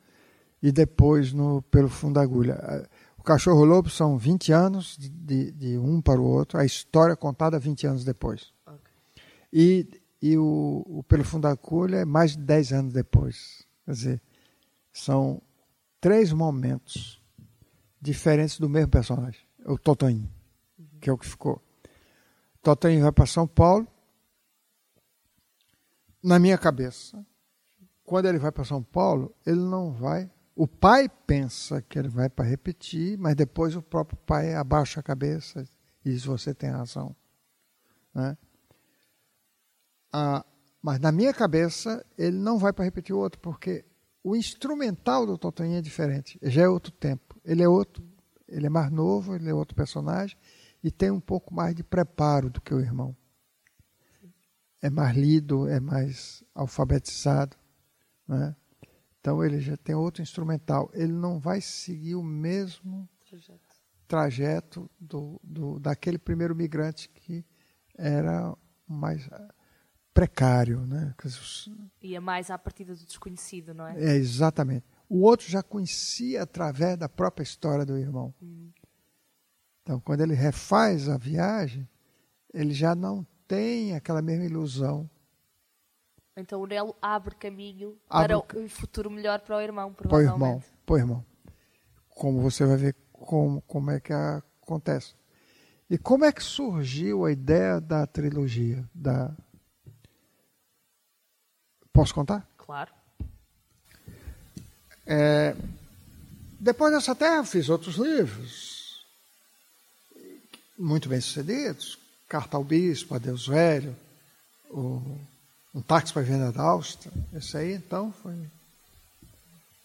[0.61, 2.87] e depois no Pelo Fundo da Agulha.
[3.23, 7.57] O Cachorro Lobo são 20 anos de, de, um para o outro, a história contada
[7.57, 8.53] 20 anos depois.
[8.67, 9.23] Okay.
[9.53, 13.65] E, e o, o Pelo Fundo da Agulha é mais de 10 anos depois.
[13.85, 14.21] Quer dizer,
[14.91, 15.41] são
[16.01, 17.23] três momentos
[18.01, 20.29] diferentes do mesmo personagem, o Totonho,
[20.77, 20.99] uhum.
[20.99, 21.63] que é o que ficou.
[22.61, 23.87] Totonho vai para São Paulo,
[26.21, 27.25] na minha cabeça,
[28.03, 32.29] quando ele vai para São Paulo, ele não vai o pai pensa que ele vai
[32.29, 35.67] para repetir, mas depois o próprio pai abaixa a cabeça
[36.05, 37.15] e diz: Você tem razão.
[38.13, 38.37] Né?
[40.11, 40.45] Ah,
[40.81, 43.83] mas na minha cabeça, ele não vai para repetir o outro, porque
[44.23, 46.37] o instrumental do Totonho é diferente.
[46.43, 47.39] Já é outro tempo.
[47.43, 48.03] Ele é outro,
[48.47, 50.37] ele é mais novo, ele é outro personagem
[50.83, 53.15] e tem um pouco mais de preparo do que o irmão.
[54.81, 57.57] É mais lido, é mais alfabetizado.
[58.27, 58.55] Né?
[59.23, 60.91] Então ele já tem outro instrumental.
[60.93, 67.45] Ele não vai seguir o mesmo trajeto, trajeto do, do, daquele primeiro migrante que
[67.97, 68.53] era
[68.85, 69.29] mais
[70.13, 70.85] precário.
[70.85, 71.15] Né?
[72.01, 73.97] Ia mais à partida do desconhecido, não é?
[73.97, 74.85] É, exatamente.
[75.07, 78.33] O outro já conhecia através da própria história do irmão.
[78.41, 78.71] Hum.
[79.83, 81.87] Então, quando ele refaz a viagem,
[82.53, 85.09] ele já não tem aquela mesma ilusão
[86.35, 88.41] então o Nelo abre caminho abre...
[88.41, 91.25] para um futuro melhor para o irmão, Para o irmão, para o irmão.
[92.09, 95.13] Como você vai ver como, como é que acontece.
[95.89, 98.83] E como é que surgiu a ideia da trilogia?
[98.93, 99.31] Da...
[101.91, 102.47] Posso contar?
[102.57, 102.91] Claro.
[105.05, 105.55] É,
[106.59, 109.05] depois dessa terra, fiz outros livros,
[110.77, 111.99] muito bem sucedidos.
[112.27, 113.95] Carta ao Bispo, Adeus Velho,
[114.71, 115.19] o,
[115.73, 117.11] Um Táxi para a Venda da Áustria.
[117.33, 118.33] Esse aí, então, foi.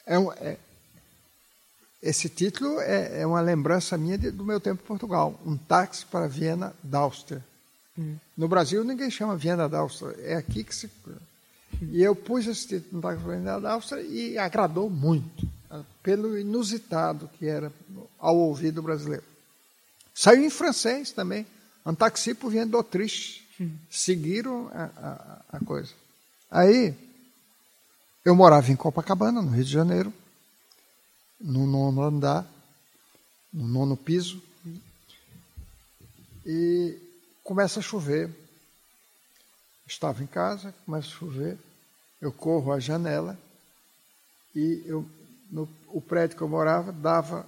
[0.07, 0.59] É, um, é
[2.03, 5.39] esse título é, é, uma lembrança minha de, do meu tempo em Portugal.
[5.45, 7.45] Um táxi para Viena da Áustria.
[7.99, 8.16] Hum.
[8.36, 10.14] No Brasil ninguém chama Viena da Áustria.
[10.20, 10.86] É aqui que se.
[11.07, 11.16] Hum.
[11.91, 15.49] E eu pus esse título, Um táxi para Viena da Áustria, e agradou muito
[16.03, 17.72] pelo inusitado que era
[18.18, 19.24] ao ouvido brasileiro.
[20.14, 21.47] Saiu em francês também,
[21.84, 23.47] um taxi por via d'Autriche.
[23.90, 25.92] Seguiram a, a, a coisa.
[26.50, 26.94] Aí,
[28.24, 30.12] eu morava em Copacabana, no Rio de Janeiro,
[31.40, 32.46] no nono andar,
[33.52, 34.42] no nono piso,
[36.44, 36.98] e
[37.42, 38.30] começa a chover.
[39.86, 41.59] Estava em casa, começa a chover,
[42.20, 43.38] eu corro à janela
[44.54, 45.09] e eu
[45.50, 47.46] no, o prédio que eu morava dava,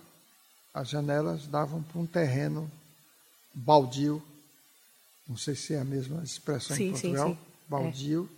[0.72, 2.70] as janelas davam para um terreno
[3.52, 4.22] baldio,
[5.30, 7.40] não sei se é a mesma expressão sim, em Portugal, sim, sim.
[7.68, 8.28] baldio,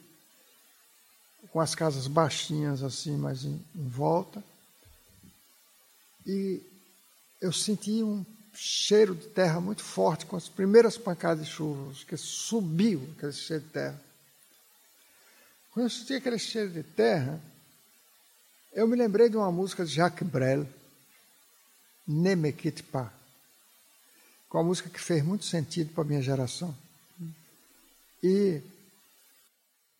[1.42, 1.46] é.
[1.46, 4.44] com as casas baixinhas assim, mas em, em volta.
[6.26, 6.60] E
[7.40, 8.22] eu senti um
[8.52, 13.64] cheiro de terra muito forte com as primeiras pancadas de chuva, que subiu aquele cheiro
[13.64, 14.00] de terra.
[15.72, 17.40] Quando eu senti aquele cheiro de terra,
[18.70, 20.66] eu me lembrei de uma música de Jacques Brel,
[22.06, 23.10] Ne me quitte pas,
[24.52, 26.76] com uma música que fez muito sentido para a minha geração.
[28.22, 28.60] E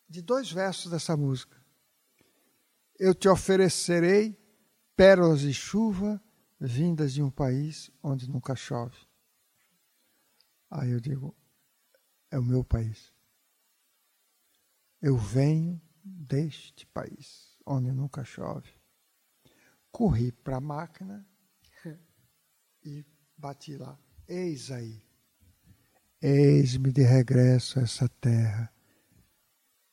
[0.07, 1.57] de dois versos dessa música.
[2.99, 4.37] Eu te oferecerei
[4.95, 6.23] pérolas de chuva
[6.61, 8.95] vindas de um país onde nunca chove.
[10.71, 11.35] Aí eu digo,
[12.31, 13.11] é o meu país.
[15.01, 18.71] Eu venho deste país onde nunca chove.
[19.91, 21.27] Corri para a máquina
[22.85, 23.03] e
[23.39, 23.99] bati lá.
[24.35, 24.99] Eis aí.
[26.23, 28.73] Eis-me de regresso a essa terra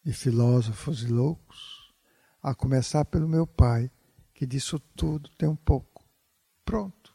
[0.02, 1.94] de filósofos e loucos,
[2.42, 3.92] a começar pelo meu pai,
[4.34, 6.08] que disso tudo tem um pouco.
[6.64, 7.14] Pronto.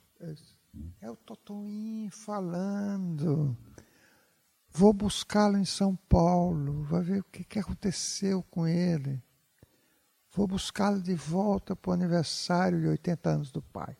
[1.00, 3.56] É o Totoim falando.
[4.68, 9.22] Vou buscá-lo em São Paulo, vai ver o que, que aconteceu com ele.
[10.30, 13.96] Vou buscá-lo de volta para o aniversário de 80 anos do pai.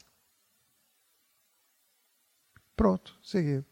[2.77, 3.65] Pronto, seguiu.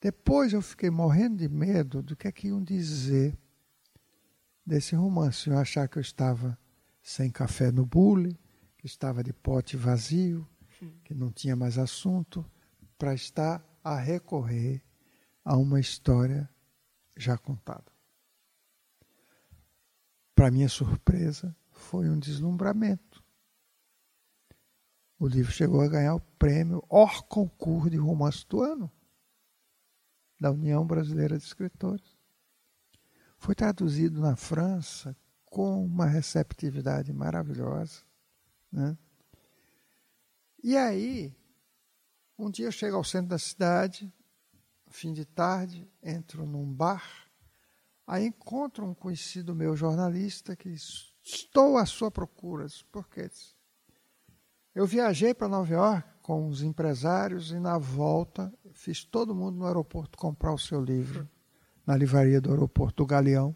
[0.00, 3.36] Depois eu fiquei morrendo de medo do que é que iam dizer
[4.64, 5.48] desse romance.
[5.48, 6.58] Eu achar que eu estava
[7.02, 8.38] sem café no bule,
[8.78, 10.46] que estava de pote vazio,
[11.04, 12.44] que não tinha mais assunto,
[12.96, 14.82] para estar a recorrer
[15.44, 16.48] a uma história
[17.16, 17.90] já contada.
[20.34, 23.09] Para minha surpresa, foi um deslumbramento.
[25.20, 28.90] O livro chegou a ganhar o prêmio Or Concours de Romance do Ano,
[30.40, 32.18] da União Brasileira de Escritores.
[33.36, 35.14] Foi traduzido na França
[35.44, 38.02] com uma receptividade maravilhosa.
[38.72, 38.96] Né?
[40.62, 41.36] E aí,
[42.38, 44.12] um dia eu chego ao centro da cidade,
[44.88, 47.30] fim de tarde, entro num bar
[48.10, 50.74] Aí encontro um conhecido meu jornalista que
[51.22, 52.66] estou à sua procura.
[52.90, 53.30] Por quê?
[54.80, 59.66] Eu viajei para Nova York com os empresários e na volta fiz todo mundo no
[59.66, 61.28] aeroporto comprar o seu livro
[61.86, 63.54] na livraria do aeroporto do Galeão.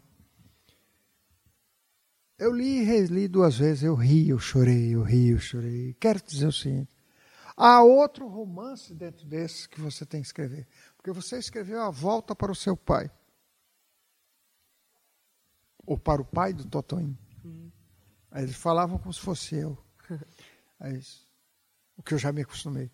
[2.37, 5.95] Eu li e reli duas vezes, eu ri, eu chorei, eu ri, eu chorei.
[5.95, 6.95] Quero dizer o seguinte:
[7.57, 12.35] há outro romance dentro desse que você tem que escrever, porque você escreveu A Volta
[12.35, 13.09] para o Seu Pai
[15.87, 17.17] ou para o pai do Totonho.
[17.43, 17.71] Hum.
[18.29, 19.75] Aí eles falavam como se fosse eu.
[20.85, 21.01] Aí,
[21.97, 22.91] o que eu já me acostumei.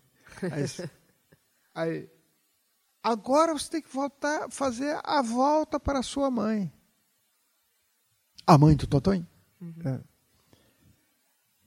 [0.50, 0.64] Aí,
[1.74, 2.10] aí,
[3.02, 6.72] agora você tem que voltar, fazer a volta para a sua mãe.
[8.46, 9.28] A mãe do Totonho.
[9.60, 9.74] Uhum.
[9.84, 10.00] É.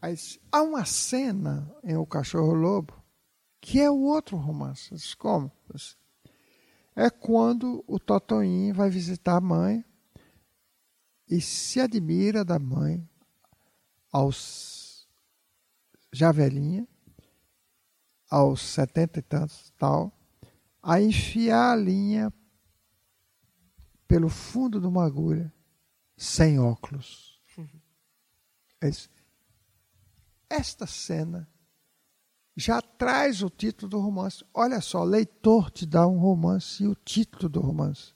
[0.01, 0.15] Aí,
[0.51, 3.05] há uma cena em O Cachorro Lobo
[3.61, 4.95] que é o outro romance.
[5.15, 5.51] Como?
[6.95, 9.85] É quando o Totonho vai visitar a mãe
[11.29, 13.07] e se admira da mãe
[14.11, 14.84] aos
[16.15, 16.87] já velhinha,
[18.29, 20.17] aos setenta e tantos tal,
[20.81, 22.33] a enfiar a linha
[24.07, 25.53] pelo fundo de uma agulha
[26.15, 27.41] sem óculos.
[28.81, 28.89] É
[30.49, 31.49] Esta cena
[32.55, 34.45] já traz o título do romance.
[34.53, 38.13] Olha só, leitor te dá um romance e o título do romance.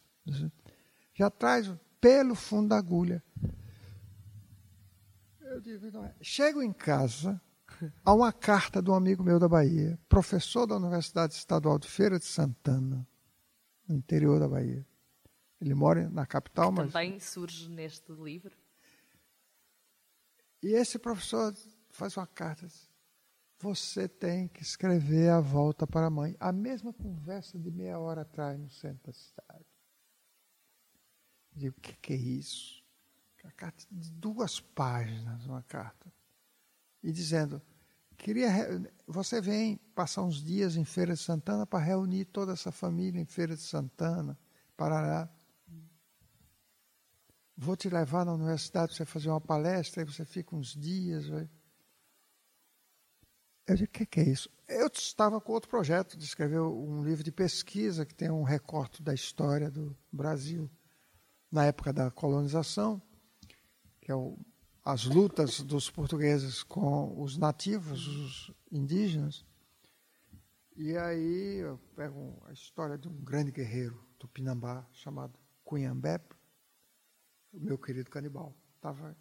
[1.14, 1.70] Já traz
[2.00, 3.22] pelo fundo da agulha.
[5.42, 6.16] Eu digo, não é.
[6.22, 7.42] Chego em casa,
[8.04, 12.20] há uma carta de um amigo meu da Bahia, professor da Universidade Estadual de Feira
[12.20, 13.08] de Santana,
[13.88, 14.86] no interior da Bahia.
[15.60, 16.92] Ele mora na capital, mas.
[16.92, 18.56] Também surge neste livro.
[20.62, 21.54] E esse professor
[21.90, 22.68] faz uma carta.
[23.60, 26.36] Você tem que escrever a volta para a mãe.
[26.40, 29.66] A mesma conversa de meia hora atrás no centro da cidade.
[31.54, 32.82] Eu digo, o que, que é isso?
[33.44, 36.12] A carta de duas páginas, uma carta.
[37.04, 37.62] E dizendo,
[38.20, 38.50] queria
[39.08, 43.26] você vem passar uns dias em Feira de Santana para reunir toda essa família em
[43.26, 44.38] Feira de Santana,
[44.78, 45.30] Parará.
[47.58, 51.28] Vou te levar na universidade para você fazer uma palestra, aí você fica uns dias.
[51.28, 51.50] Vai.
[53.68, 54.50] Eu disse, o que, que é isso?
[54.68, 59.02] Eu estava com outro projeto de escrever um livro de pesquisa que tem um recorte
[59.02, 60.70] da história do Brasil
[61.52, 63.02] na época da colonização,
[64.00, 64.38] que é o,
[64.92, 69.46] as lutas dos portugueses com os nativos, os indígenas.
[70.76, 76.20] E aí eu pego a história de um grande guerreiro tupinambá chamado Cunhambé,
[77.54, 78.58] o meu querido canibal.
[78.82, 79.16] Tava...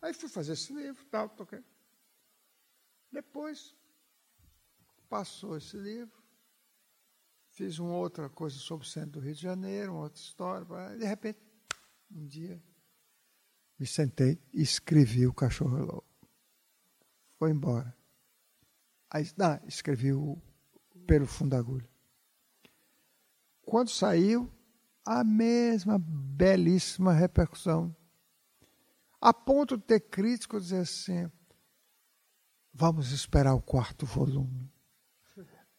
[0.00, 1.64] Aí fui fazer esse livro, tal, toquei.
[3.10, 3.74] Depois
[5.08, 6.22] passou esse livro,
[7.50, 10.96] fiz uma outra coisa sobre o centro do Rio de Janeiro, uma outra história.
[10.96, 11.40] De repente,
[12.08, 12.62] um dia,
[13.78, 16.04] me sentei e escrevi o Cachorro Lobo.
[17.38, 17.96] Foi embora.
[19.10, 20.36] Aí, não, escrevi o
[21.06, 21.88] Pelo Fundo da Agulha.
[23.62, 24.50] Quando saiu,
[25.04, 27.94] a mesma belíssima repercussão.
[29.20, 31.30] A ponto de ter crítico dizer assim:
[32.72, 34.70] vamos esperar o quarto volume.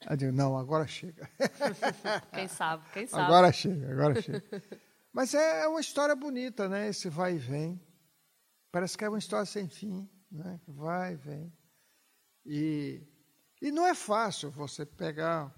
[0.10, 1.30] Eu digo, não, agora chega.
[2.34, 3.24] Quem sabe, quem sabe.
[3.24, 4.44] Agora chega, agora chega.
[5.12, 6.88] Mas é, é uma história bonita, né?
[6.88, 7.82] Esse vai e vem.
[8.72, 10.60] Parece que é uma história sem fim, né?
[10.68, 11.54] Vai e vem.
[12.46, 13.08] E,
[13.62, 15.54] e não é fácil você pegar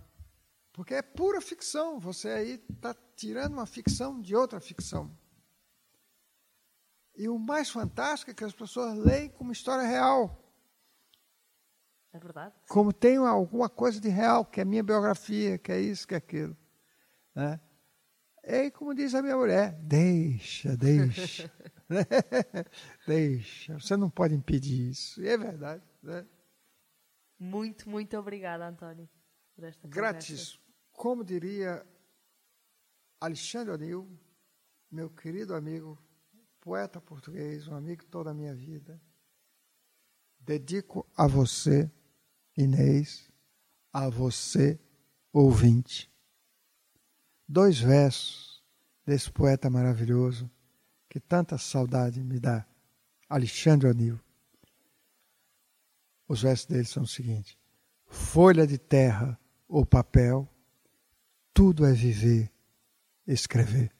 [0.73, 1.99] porque é pura ficção.
[1.99, 5.15] Você aí está tirando uma ficção de outra ficção.
[7.15, 10.37] E o mais fantástico é que as pessoas leem como história real.
[12.13, 12.55] É verdade.
[12.67, 16.17] Como tem alguma coisa de real, que é minha biografia, que é isso, que é
[16.17, 16.57] aquilo.
[17.35, 17.59] Né?
[18.43, 21.51] E como diz a minha mulher, deixa, deixa.
[23.07, 23.79] deixa.
[23.79, 25.21] Você não pode impedir isso.
[25.21, 25.83] E é verdade.
[26.01, 26.25] Né?
[27.39, 29.09] Muito, muito obrigada, Antônio.
[29.83, 30.59] Grátis.
[30.91, 31.85] Como diria
[33.19, 34.19] Alexandre O'Neill,
[34.89, 36.01] meu querido amigo,
[36.59, 39.01] poeta português, um amigo toda a minha vida,
[40.39, 41.91] dedico a você,
[42.57, 43.31] Inês,
[43.93, 44.79] a você,
[45.31, 46.11] ouvinte,
[47.47, 48.63] dois versos
[49.05, 50.49] desse poeta maravilhoso
[51.11, 52.65] que tanta saudade me dá,
[53.27, 54.17] Alexandre O'Neill.
[56.25, 57.57] Os versos dele são os seguintes:
[58.07, 59.37] Folha de terra
[59.67, 60.47] ou papel,
[61.53, 62.49] tudo é viver,
[63.27, 63.91] escrever.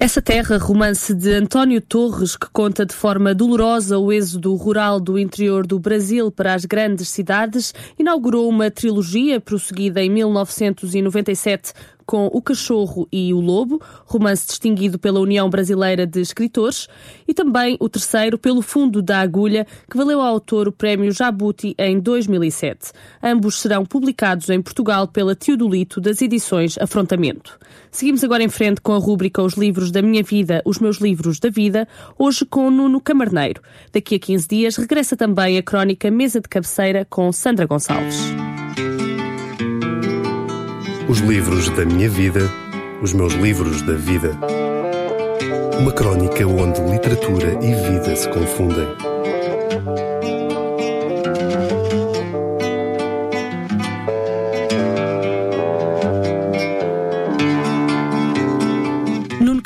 [0.00, 5.18] Essa Terra, romance de António Torres, que conta de forma dolorosa o êxodo rural do
[5.18, 11.72] interior do Brasil para as grandes cidades, inaugurou uma trilogia prosseguida em 1997
[12.08, 16.88] com O Cachorro e o Lobo, romance distinguido pela União Brasileira de Escritores,
[17.28, 21.74] e também o terceiro, Pelo Fundo da Agulha, que valeu ao autor o prémio Jabuti
[21.78, 22.92] em 2007.
[23.22, 27.58] Ambos serão publicados em Portugal pela Teodolito das edições Afrontamento.
[27.90, 31.38] Seguimos agora em frente com a rúbrica Os Livros da Minha Vida, Os Meus Livros
[31.38, 31.86] da Vida,
[32.18, 33.60] hoje com Nuno Camarneiro.
[33.92, 38.16] Daqui a 15 dias regressa também a crónica Mesa de Cabeceira com Sandra Gonçalves.
[41.08, 42.40] Os livros da minha vida,
[43.00, 44.36] os meus livros da vida.
[45.80, 48.86] Uma crónica onde literatura e vida se confundem.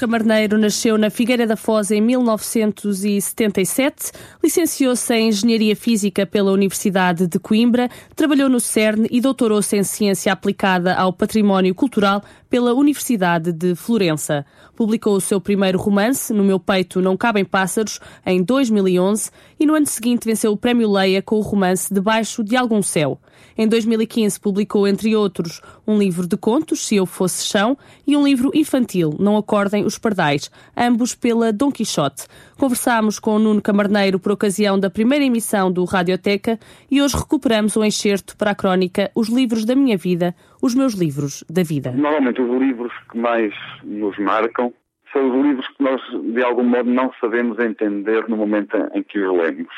[0.03, 4.11] Camarneiro nasceu na Figueira da Foz em 1977,
[4.43, 10.33] licenciou-se em Engenharia Física pela Universidade de Coimbra, trabalhou no CERN e doutorou-se em Ciência
[10.33, 14.45] Aplicada ao Património Cultural pela Universidade de Florença.
[14.75, 19.31] Publicou o seu primeiro romance, No Meu Peito Não Cabem Pássaros, em 2011
[19.61, 23.21] e no ano seguinte venceu o Prémio Leia com o romance Debaixo de Algum Céu.
[23.57, 27.77] Em 2015 publicou, entre outros, um livro de contos, Se Eu Fosse Chão,
[28.07, 32.27] e um livro infantil, Não Acordem os Pardais, ambos pela Dom Quixote.
[32.59, 36.59] Conversámos com o Nuno Camarneiro por ocasião da primeira emissão do Radioteca
[36.91, 40.95] e hoje recuperamos o enxerto para a crónica Os Livros da Minha Vida, os meus
[40.95, 41.93] livros da vida.
[41.93, 44.73] Normalmente os livros que mais nos marcam
[45.13, 46.01] são os livros que nós,
[46.33, 49.75] de algum modo, não sabemos entender no momento em que os lemos.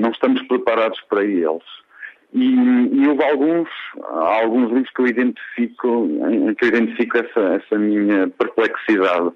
[0.00, 1.62] Não estamos preparados para eles.
[2.32, 3.68] E, e houve alguns,
[4.10, 9.32] alguns livros que eu identifico, em que eu identifico essa, essa minha perplexidade.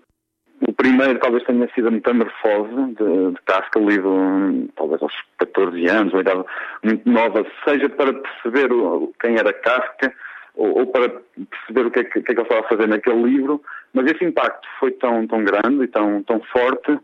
[0.67, 6.15] O primeiro talvez tenha sido a Metamorfose, de, de Kafka, lido talvez aos 14 anos,
[6.15, 6.45] uma idade
[6.83, 10.11] muito nova, seja para perceber o, quem era Kafka,
[10.55, 11.11] ou, ou para
[11.51, 13.61] perceber o que é que, que, é que ele estava a fazer naquele livro,
[13.93, 16.99] mas esse impacto foi tão, tão grande e tão, tão forte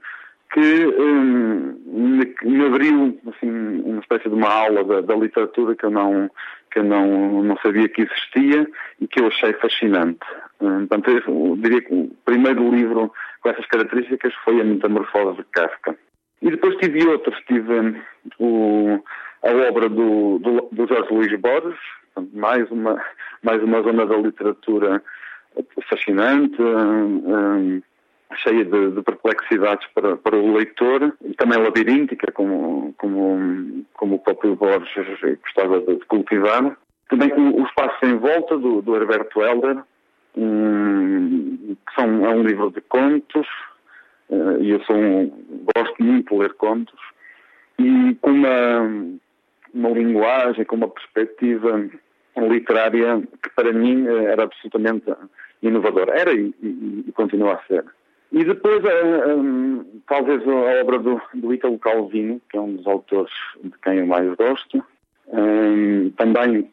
[0.52, 5.90] que hum, me, abriu assim, uma espécie de uma aula da, da, literatura que eu
[5.90, 6.30] não
[6.70, 8.66] que eu não, não sabia que existia
[9.00, 10.20] e que eu achei fascinante.
[10.60, 15.44] Hum, portanto, eu diria que o primeiro livro com essas características foi A Metamorfose de
[15.52, 15.96] Kafka.
[16.40, 17.94] E depois tive outros, tive hum,
[18.38, 19.04] o,
[19.42, 21.78] a obra do, do, do Jorge Luís Borges,
[22.32, 23.02] mais uma,
[23.42, 25.02] mais uma zona da literatura
[25.88, 26.56] fascinante,
[28.36, 34.18] cheia de, de, perplexidades para, para o leitor, e também labiríntica, como, como, como o
[34.18, 35.06] próprio Borges
[35.42, 36.76] gostava de, de cultivar.
[37.08, 39.82] Também o, o Espaço em Volta, do, do Herberto Helder,
[40.36, 43.46] um, que são, é um livro de contos,
[44.30, 45.30] uh, e eu sou um,
[45.76, 47.00] gosto muito de ler contos,
[47.78, 48.80] e com uma,
[49.74, 51.88] uma linguagem, com uma perspectiva
[52.36, 55.12] literária que para mim eh, era absolutamente
[55.62, 56.18] inovadora.
[56.18, 57.84] Era e, e, e continua a ser.
[58.32, 58.82] E depois,
[59.36, 63.98] um, talvez a obra do, do Italo Calvino, que é um dos autores de quem
[63.98, 64.82] eu mais gosto,
[65.28, 66.70] um, também,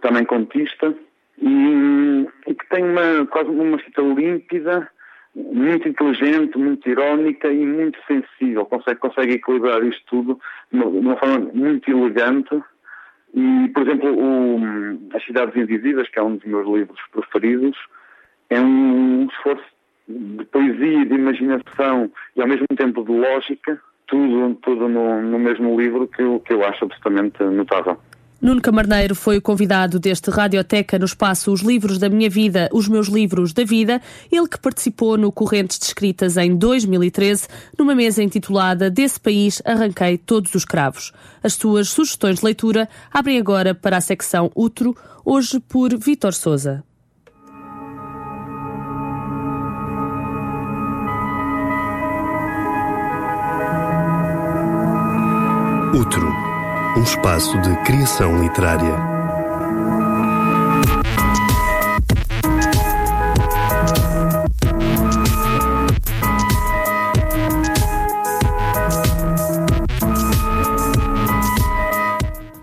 [0.00, 0.94] também contista,
[1.42, 4.88] e, e, que tem uma, quase uma escrita límpida,
[5.34, 8.64] muito inteligente, muito irónica e muito sensível.
[8.66, 10.40] Consegue, consegue equilibrar isto tudo
[10.72, 12.62] de uma forma muito elegante.
[13.34, 14.60] E, por exemplo, o,
[15.12, 17.76] As Cidades Invisíveis, que é um dos meus livros preferidos,
[18.48, 19.64] é um esforço
[20.38, 25.80] de poesia, de imaginação e ao mesmo tempo de lógica, tudo, tudo no, no mesmo
[25.80, 27.96] livro que eu, que eu acho absolutamente notável.
[28.42, 32.88] Nuno Camarneiro foi o convidado deste Radioteca no espaço Os Livros da Minha Vida, Os
[32.88, 34.00] Meus Livros da Vida,
[34.32, 37.46] ele que participou no Correntes de Escritas em 2013,
[37.78, 41.12] numa mesa intitulada Desse País Arranquei Todos os Cravos.
[41.42, 46.82] As suas sugestões de leitura abrem agora para a secção Utro, hoje por Vítor Souza.
[55.92, 56.24] Outro,
[56.96, 59.09] um espaço de criação literária.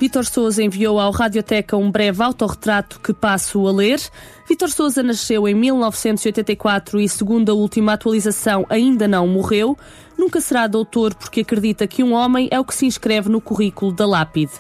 [0.07, 3.99] Vitor Souza enviou ao Radioteca um breve autorretrato que passo a ler.
[4.47, 9.77] Vitor Souza nasceu em 1984 e, segundo a última atualização, ainda não morreu.
[10.17, 13.91] Nunca será doutor porque acredita que um homem é o que se inscreve no currículo
[13.91, 14.53] da lápide.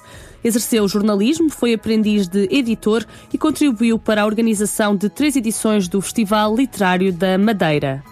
[0.43, 6.01] Exerceu jornalismo, foi aprendiz de editor e contribuiu para a organização de três edições do
[6.01, 8.03] Festival Literário da Madeira.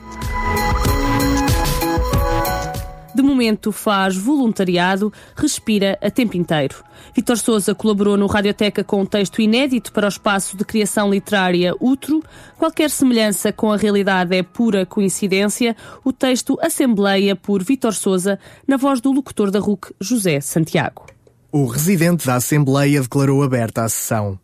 [3.14, 6.85] De momento faz voluntariado, respira a tempo inteiro.
[7.16, 11.74] Vitor Souza colaborou no Radioteca com um texto inédito para o espaço de criação literária
[11.80, 12.22] Utro.
[12.58, 15.78] Qualquer semelhança com a realidade é pura coincidência.
[16.04, 18.38] O texto Assembleia por Vitor Souza,
[18.68, 21.06] na voz do locutor da RUC, José Santiago.
[21.54, 24.38] O residente da Assembleia declarou aberta a sessão.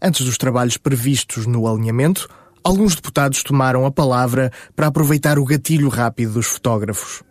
[0.00, 2.28] Antes dos trabalhos previstos no alinhamento,
[2.62, 7.24] alguns deputados tomaram a palavra para aproveitar o gatilho rápido dos fotógrafos.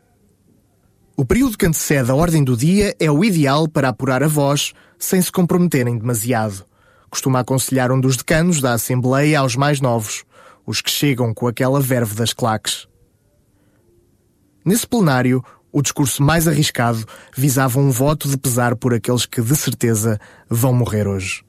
[1.15, 4.73] O período que antecede a ordem do dia é o ideal para apurar a voz
[4.97, 6.65] sem se comprometerem demasiado.
[7.07, 10.23] Costuma aconselhar um dos decanos da Assembleia aos mais novos,
[10.65, 12.87] os que chegam com aquela verve das claques.
[14.65, 17.05] Nesse plenário, o discurso mais arriscado
[17.35, 21.43] visava um voto de pesar por aqueles que, de certeza, vão morrer hoje.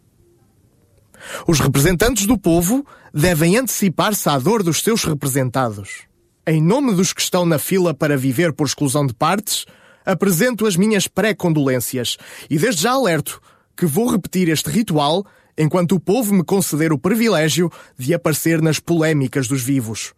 [1.49, 2.85] Os representantes do povo
[3.15, 6.03] devem antecipar-se à dor dos seus representados.
[6.47, 9.65] Em nome dos que estão na fila para viver por exclusão de partes,
[10.05, 12.19] apresento as minhas pré-condolências
[12.51, 13.41] e desde já alerto
[13.75, 15.25] que vou repetir este ritual
[15.57, 20.13] enquanto o povo me conceder o privilégio de aparecer nas polémicas dos vivos.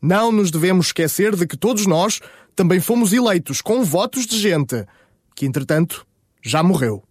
[0.00, 2.20] Não nos devemos esquecer de que todos nós
[2.54, 4.86] também fomos eleitos com votos de gente
[5.34, 6.06] que, entretanto,
[6.40, 7.02] já morreu.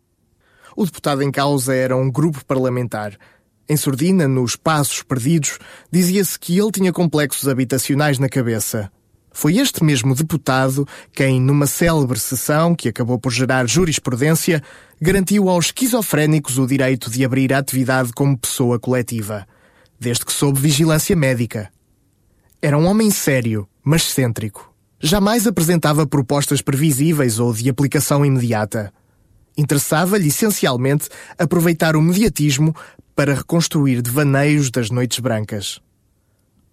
[0.77, 3.17] O deputado em causa era um grupo parlamentar.
[3.67, 5.57] Em sordina, nos passos perdidos,
[5.91, 8.91] dizia-se que ele tinha complexos habitacionais na cabeça.
[9.31, 14.61] Foi este mesmo deputado quem, numa célebre sessão que acabou por gerar jurisprudência,
[15.01, 19.47] garantiu aos esquizofrénicos o direito de abrir a atividade como pessoa coletiva,
[19.99, 21.69] desde que sob vigilância médica.
[22.61, 24.73] Era um homem sério, mas cêntrico.
[25.01, 28.93] jamais apresentava propostas previsíveis ou de aplicação imediata.
[29.57, 32.75] Interessava-lhe essencialmente aproveitar o mediatismo
[33.15, 35.79] para reconstruir devaneios das noites brancas.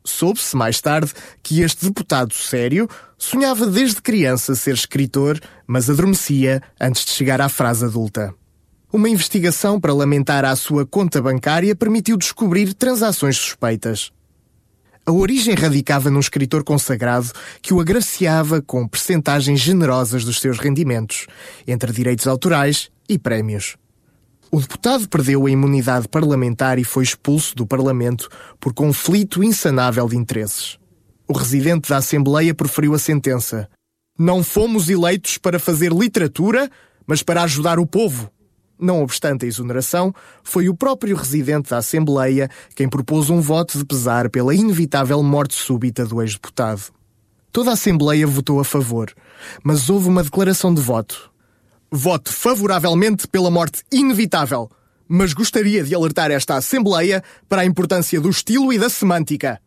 [0.04, 1.12] Soube-se mais tarde
[1.42, 7.48] que este deputado sério sonhava desde criança ser escritor, mas adormecia antes de chegar à
[7.48, 8.34] frase adulta.
[8.92, 14.12] Uma investigação para lamentar a sua conta bancária permitiu descobrir transações suspeitas.
[15.06, 21.26] A origem radicava num escritor consagrado que o agraciava com percentagens generosas dos seus rendimentos,
[21.66, 23.76] entre direitos autorais e prémios.
[24.54, 28.28] O deputado perdeu a imunidade parlamentar e foi expulso do Parlamento
[28.60, 30.78] por conflito insanável de interesses.
[31.26, 33.66] O residente da Assembleia proferiu a sentença:
[34.18, 36.70] Não fomos eleitos para fazer literatura,
[37.06, 38.30] mas para ajudar o povo.
[38.78, 43.86] Não obstante a exoneração, foi o próprio residente da Assembleia quem propôs um voto de
[43.86, 46.92] pesar pela inevitável morte súbita do ex-deputado.
[47.50, 49.14] Toda a Assembleia votou a favor,
[49.64, 51.31] mas houve uma declaração de voto.
[51.94, 54.70] Voto favoravelmente pela morte inevitável,
[55.06, 59.60] mas gostaria de alertar esta Assembleia para a importância do estilo e da semântica.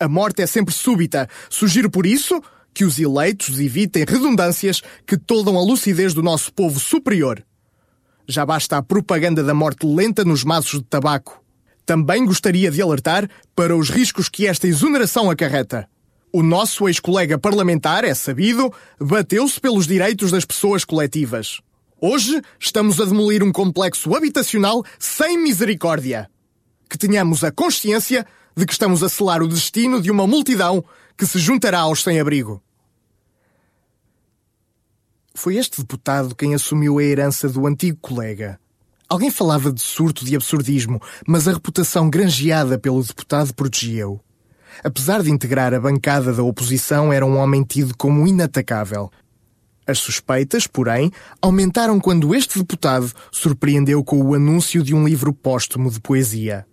[0.00, 1.28] A morte é sempre súbita.
[1.50, 2.42] Sugiro por isso
[2.72, 7.44] que os eleitos evitem redundâncias que toldam a lucidez do nosso povo superior.
[8.26, 11.44] Já basta a propaganda da morte lenta nos maços de tabaco.
[11.84, 15.86] Também gostaria de alertar para os riscos que esta exoneração acarreta.
[16.34, 21.60] O nosso ex-colega parlamentar, é sabido, bateu-se pelos direitos das pessoas coletivas.
[22.00, 26.30] Hoje estamos a demolir um complexo habitacional sem misericórdia.
[26.88, 28.26] Que tenhamos a consciência
[28.56, 30.82] de que estamos a selar o destino de uma multidão
[31.18, 32.62] que se juntará aos sem-abrigo.
[35.34, 38.58] Foi este deputado quem assumiu a herança do antigo colega.
[39.06, 44.18] Alguém falava de surto de absurdismo, mas a reputação granjeada pelo deputado protegia-o.
[44.82, 49.10] Apesar de integrar a bancada da oposição, era um homem tido como inatacável.
[49.86, 51.10] As suspeitas, porém,
[51.40, 56.64] aumentaram quando este deputado surpreendeu com o anúncio de um livro póstumo de poesia.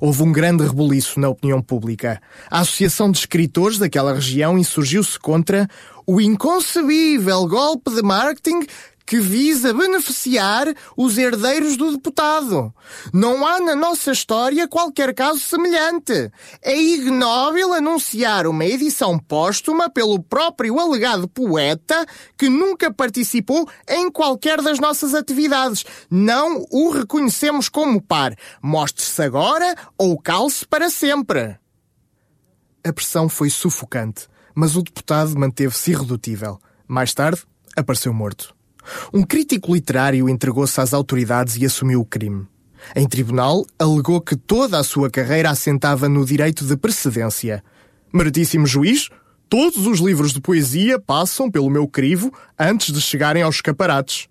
[0.00, 2.20] Houve um grande rebuliço na opinião pública.
[2.48, 5.68] A Associação de Escritores daquela região insurgiu-se contra
[6.06, 8.66] o inconcebível golpe de marketing
[9.06, 12.72] que visa beneficiar os herdeiros do deputado.
[13.12, 16.30] Não há na nossa história qualquer caso semelhante.
[16.62, 24.62] É ignóbil anunciar uma edição póstuma pelo próprio alegado poeta que nunca participou em qualquer
[24.62, 25.84] das nossas atividades.
[26.10, 28.34] Não o reconhecemos como par.
[28.62, 31.58] Mostre-se agora ou cale-se para sempre.
[32.86, 36.60] A pressão foi sufocante, mas o deputado manteve-se irredutível.
[36.86, 37.42] Mais tarde,
[37.74, 38.53] apareceu morto.
[39.12, 42.46] Um crítico literário entregou-se às autoridades e assumiu o crime.
[42.94, 47.64] Em tribunal, alegou que toda a sua carreira assentava no direito de precedência.
[48.12, 49.08] Meritíssimo juiz,
[49.48, 54.28] todos os livros de poesia passam pelo meu crivo antes de chegarem aos escaparates.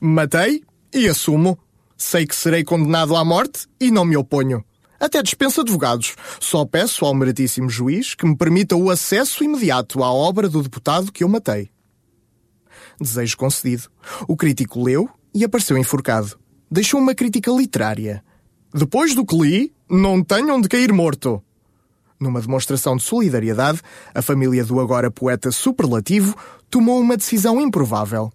[0.00, 0.62] Matei
[0.92, 1.58] e assumo.
[1.96, 4.64] Sei que serei condenado à morte e não me oponho.
[5.00, 6.14] Até dispenso advogados.
[6.40, 11.12] Só peço ao meritíssimo juiz que me permita o acesso imediato à obra do deputado
[11.12, 11.70] que eu matei.
[13.00, 13.84] Desejo concedido.
[14.26, 16.38] O crítico leu e apareceu enforcado.
[16.70, 18.22] Deixou uma crítica literária.
[18.74, 21.42] Depois do que li, não tenho onde cair morto.
[22.20, 23.80] Numa demonstração de solidariedade,
[24.14, 26.36] a família do agora poeta superlativo
[26.68, 28.32] tomou uma decisão improvável.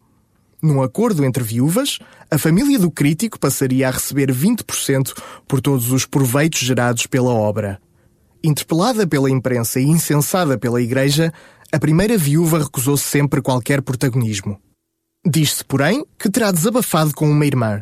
[0.62, 2.00] Num acordo entre viúvas,
[2.32, 5.14] a família do crítico passaria a receber 20%
[5.46, 7.82] por todos os proveitos gerados pela obra.
[8.42, 11.34] Interpelada pela imprensa e incensada pela Igreja,
[11.74, 14.62] a primeira viúva recusou sempre qualquer protagonismo.
[15.26, 17.82] Diz-se, porém, que terá desabafado com uma irmã.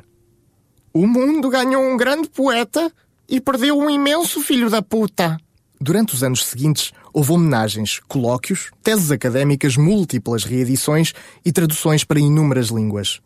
[0.94, 2.90] O mundo ganhou um grande poeta
[3.28, 5.38] e perdeu um imenso filho da puta.
[5.80, 11.12] Durante os anos seguintes, houve homenagens, colóquios, teses académicas, múltiplas reedições
[11.44, 13.20] e traduções para inúmeras línguas.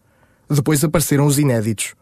[0.49, 1.93] Depois apareceram os inéditos.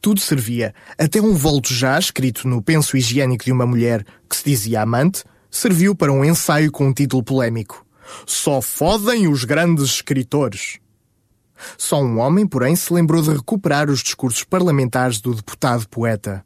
[0.00, 4.44] Tudo servia, até um volto já escrito no penso higiênico de uma mulher que se
[4.44, 7.83] dizia amante, serviu para um ensaio com um título polémico.
[8.26, 10.78] Só fodem os grandes escritores.
[11.78, 16.44] Só um homem, porém, se lembrou de recuperar os discursos parlamentares do deputado poeta.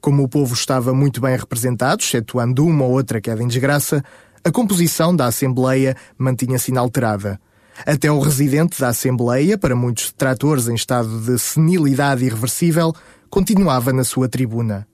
[0.00, 4.04] Como o povo estava muito bem representado, excetuando uma ou outra queda em desgraça,
[4.44, 7.40] a composição da Assembleia mantinha-se inalterada.
[7.86, 12.94] Até o residente da Assembleia, para muitos detratores em estado de senilidade irreversível,
[13.30, 14.86] continuava na sua tribuna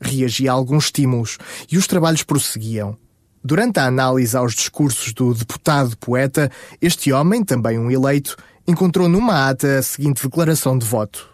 [0.00, 1.38] reagia a alguns estímulos
[1.70, 2.96] e os trabalhos prosseguiam.
[3.48, 6.50] Durante a análise aos discursos do deputado poeta,
[6.82, 8.36] este homem, também um eleito,
[8.66, 11.30] encontrou numa ata a seguinte declaração de voto.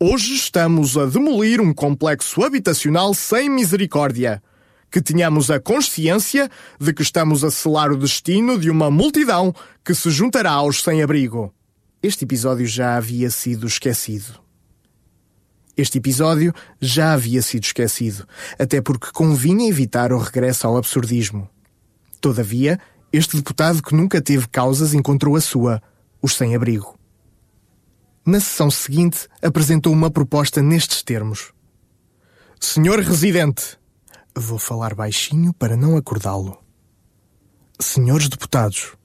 [0.00, 4.42] Hoje estamos a demolir um complexo habitacional sem misericórdia.
[4.90, 6.50] que tenhamos a consciência
[6.80, 9.54] de que estamos a selar o destino de uma multidão
[9.84, 11.54] que se juntará aos sem-abrigo.
[12.02, 14.49] Este episódio já havia sido esquecido.
[15.80, 18.28] Este episódio já havia sido esquecido,
[18.58, 21.48] até porque convinha evitar o regresso ao absurdismo.
[22.20, 22.78] Todavia,
[23.10, 25.82] este deputado que nunca teve causas encontrou a sua,
[26.20, 26.98] os sem-abrigo.
[28.26, 31.50] Na sessão seguinte, apresentou uma proposta nestes termos:
[32.60, 33.78] Senhor Residente,
[34.36, 36.62] vou falar baixinho para não acordá-lo.
[37.80, 38.98] Senhores deputados,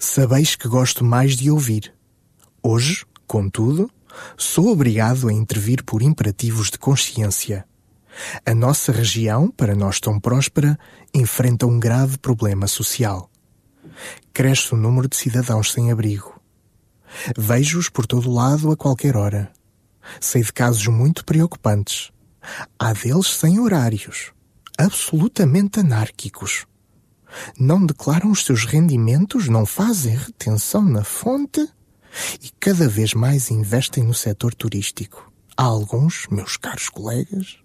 [0.00, 1.94] sabeis que gosto mais de ouvir.
[2.60, 3.88] Hoje, contudo,
[4.36, 7.64] sou obrigado a intervir por imperativos de consciência.
[8.44, 10.78] A nossa região, para nós tão próspera,
[11.14, 13.30] enfrenta um grave problema social.
[14.32, 16.40] Cresce o número de cidadãos sem abrigo.
[17.36, 19.50] Vejo-os por todo lado a qualquer hora.
[20.20, 22.10] Sei de casos muito preocupantes.
[22.78, 24.32] Há deles sem horários,
[24.76, 26.66] absolutamente anárquicos.
[27.58, 31.68] Não declaram os seus rendimentos, não fazem retenção na fonte
[32.42, 35.32] e cada vez mais investem no setor turístico.
[35.56, 37.58] Há alguns, meus caros colegas,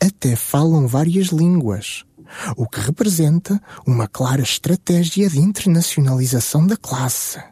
[0.00, 2.04] até falam várias línguas,
[2.56, 7.42] o que representa uma clara estratégia de internacionalização da classe.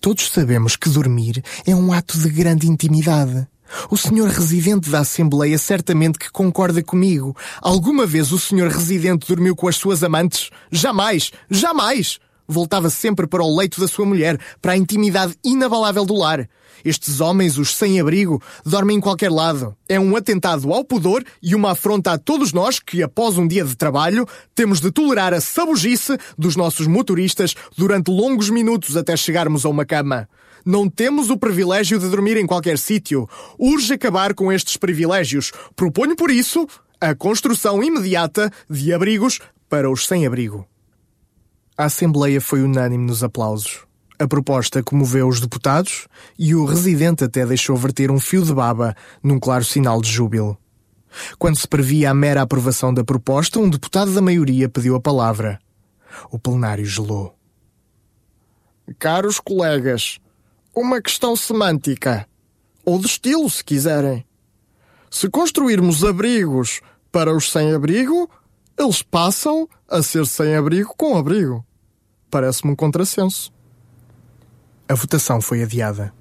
[0.00, 3.46] Todos sabemos que dormir é um ato de grande intimidade.
[3.90, 7.36] O senhor residente da Assembleia certamente que concorda comigo.
[7.60, 10.50] Alguma vez o senhor residente dormiu com as suas amantes?
[10.70, 11.30] Jamais!
[11.50, 12.18] Jamais!
[12.52, 16.48] Voltava sempre para o leito da sua mulher, para a intimidade inabalável do lar.
[16.84, 19.76] Estes homens, os sem-abrigo, dormem em qualquer lado.
[19.88, 23.64] É um atentado ao pudor e uma afronta a todos nós que, após um dia
[23.64, 29.64] de trabalho, temos de tolerar a sabugice dos nossos motoristas durante longos minutos até chegarmos
[29.64, 30.28] a uma cama.
[30.64, 33.28] Não temos o privilégio de dormir em qualquer sítio.
[33.58, 35.52] Urge acabar com estes privilégios.
[35.74, 36.66] Proponho, por isso,
[37.00, 40.71] a construção imediata de abrigos para os sem-abrigo.
[41.76, 43.86] A Assembleia foi unânime nos aplausos.
[44.18, 46.06] A proposta comoveu os deputados
[46.38, 50.58] e o residente até deixou verter um fio de baba num claro sinal de júbilo.
[51.38, 55.58] Quando se previa a mera aprovação da proposta, um deputado da maioria pediu a palavra.
[56.30, 57.34] O plenário gelou.
[58.98, 60.18] Caros colegas,
[60.74, 62.28] uma questão semântica.
[62.84, 64.26] Ou de estilo, se quiserem.
[65.10, 66.80] Se construirmos abrigos
[67.10, 68.28] para os sem-abrigo,
[68.78, 71.64] eles passam a ser sem abrigo com abrigo.
[72.30, 73.52] Parece-me um contrassenso.
[74.88, 76.12] A votação foi adiada.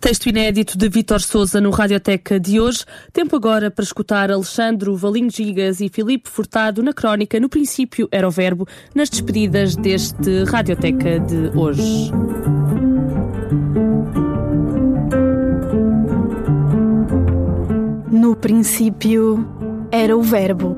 [0.00, 2.84] Texto inédito de Vítor Souza no Radioteca de hoje.
[3.12, 8.28] Tempo agora para escutar Alexandre Valinho Gigas e Filipe Furtado na crónica No Princípio Era
[8.28, 12.12] o Verbo, nas despedidas deste Radioteca de hoje.
[18.12, 19.46] No princípio
[19.90, 20.76] era o Verbo.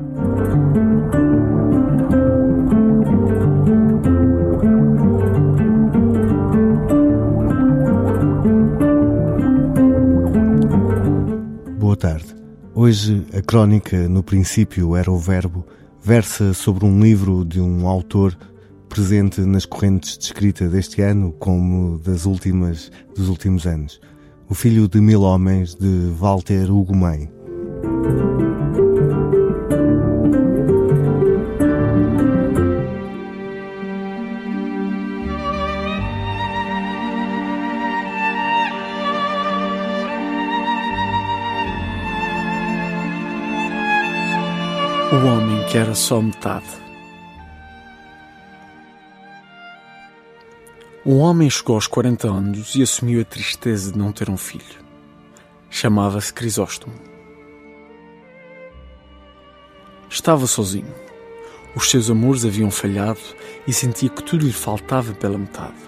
[11.97, 12.35] Tarde.
[12.75, 15.67] Hoje a crónica, no princípio, era o verbo,
[16.03, 18.37] versa sobre um livro de um autor
[18.89, 24.01] presente nas correntes de escrita deste ano como das últimas dos últimos anos.
[24.49, 26.95] O Filho de Mil Homens de Walter Hugo
[45.11, 46.67] O homem que era só metade.
[51.07, 54.85] Um homem chegou aos 40 anos e assumiu a tristeza de não ter um filho.
[55.71, 56.93] Chamava-se Crisóstomo.
[60.11, 60.95] Estava sozinho.
[61.75, 63.21] Os seus amores haviam falhado
[63.67, 65.81] e sentia que tudo lhe faltava pela metade,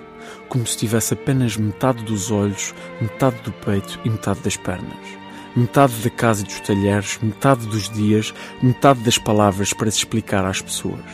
[0.48, 5.20] como se tivesse apenas metade dos olhos, metade do peito e metade das pernas
[5.56, 8.32] metade da casa e dos talheres, metade dos dias,
[8.62, 11.04] metade das palavras para se explicar às pessoas.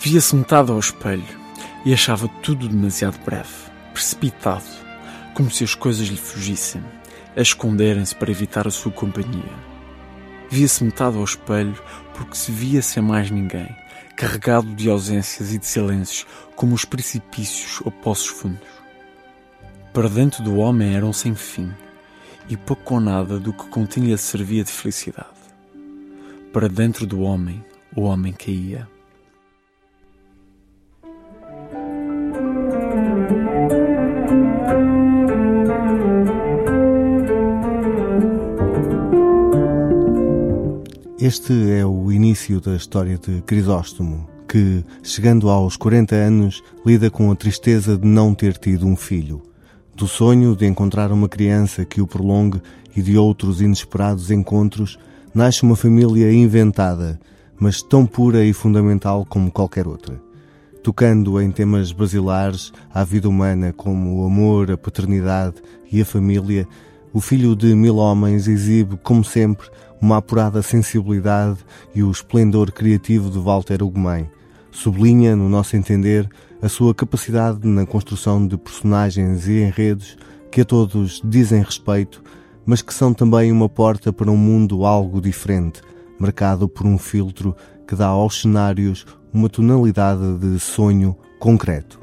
[0.00, 1.24] Via-se metade ao espelho
[1.84, 3.48] e achava tudo demasiado breve,
[3.92, 4.64] precipitado,
[5.34, 6.82] como se as coisas lhe fugissem,
[7.36, 9.68] a esconderem-se para evitar a sua companhia.
[10.50, 11.80] Via-se metade ao espelho
[12.14, 13.68] porque se via sem mais ninguém,
[14.16, 16.26] carregado de ausências e de silêncios,
[16.56, 18.66] como os precipícios ou poços fundos.
[19.92, 21.72] Para dentro do homem eram sem fim,
[22.48, 25.28] e pouco ou nada do que continha servia de felicidade.
[26.52, 27.64] Para dentro do homem,
[27.94, 28.88] o homem caía.
[41.20, 47.30] Este é o início da história de Crisóstomo, que, chegando aos 40 anos, lida com
[47.30, 49.47] a tristeza de não ter tido um filho.
[49.98, 52.62] Do sonho de encontrar uma criança que o prolongue
[52.94, 54.96] e de outros inesperados encontros,
[55.34, 57.18] nasce uma família inventada,
[57.58, 60.22] mas tão pura e fundamental como qualquer outra.
[60.84, 65.56] Tocando em temas basilares à vida humana como o amor, a paternidade
[65.90, 66.64] e a família,
[67.12, 69.68] o filho de mil homens exibe, como sempre,
[70.00, 71.58] uma apurada sensibilidade
[71.92, 74.30] e o esplendor criativo de Walter Ugumem.
[74.78, 76.30] Sublinha, no nosso entender,
[76.62, 80.16] a sua capacidade na construção de personagens e enredos
[80.52, 82.22] que a todos dizem respeito,
[82.64, 85.82] mas que são também uma porta para um mundo algo diferente,
[86.16, 87.56] marcado por um filtro
[87.88, 91.98] que dá aos cenários uma tonalidade de sonho concreto.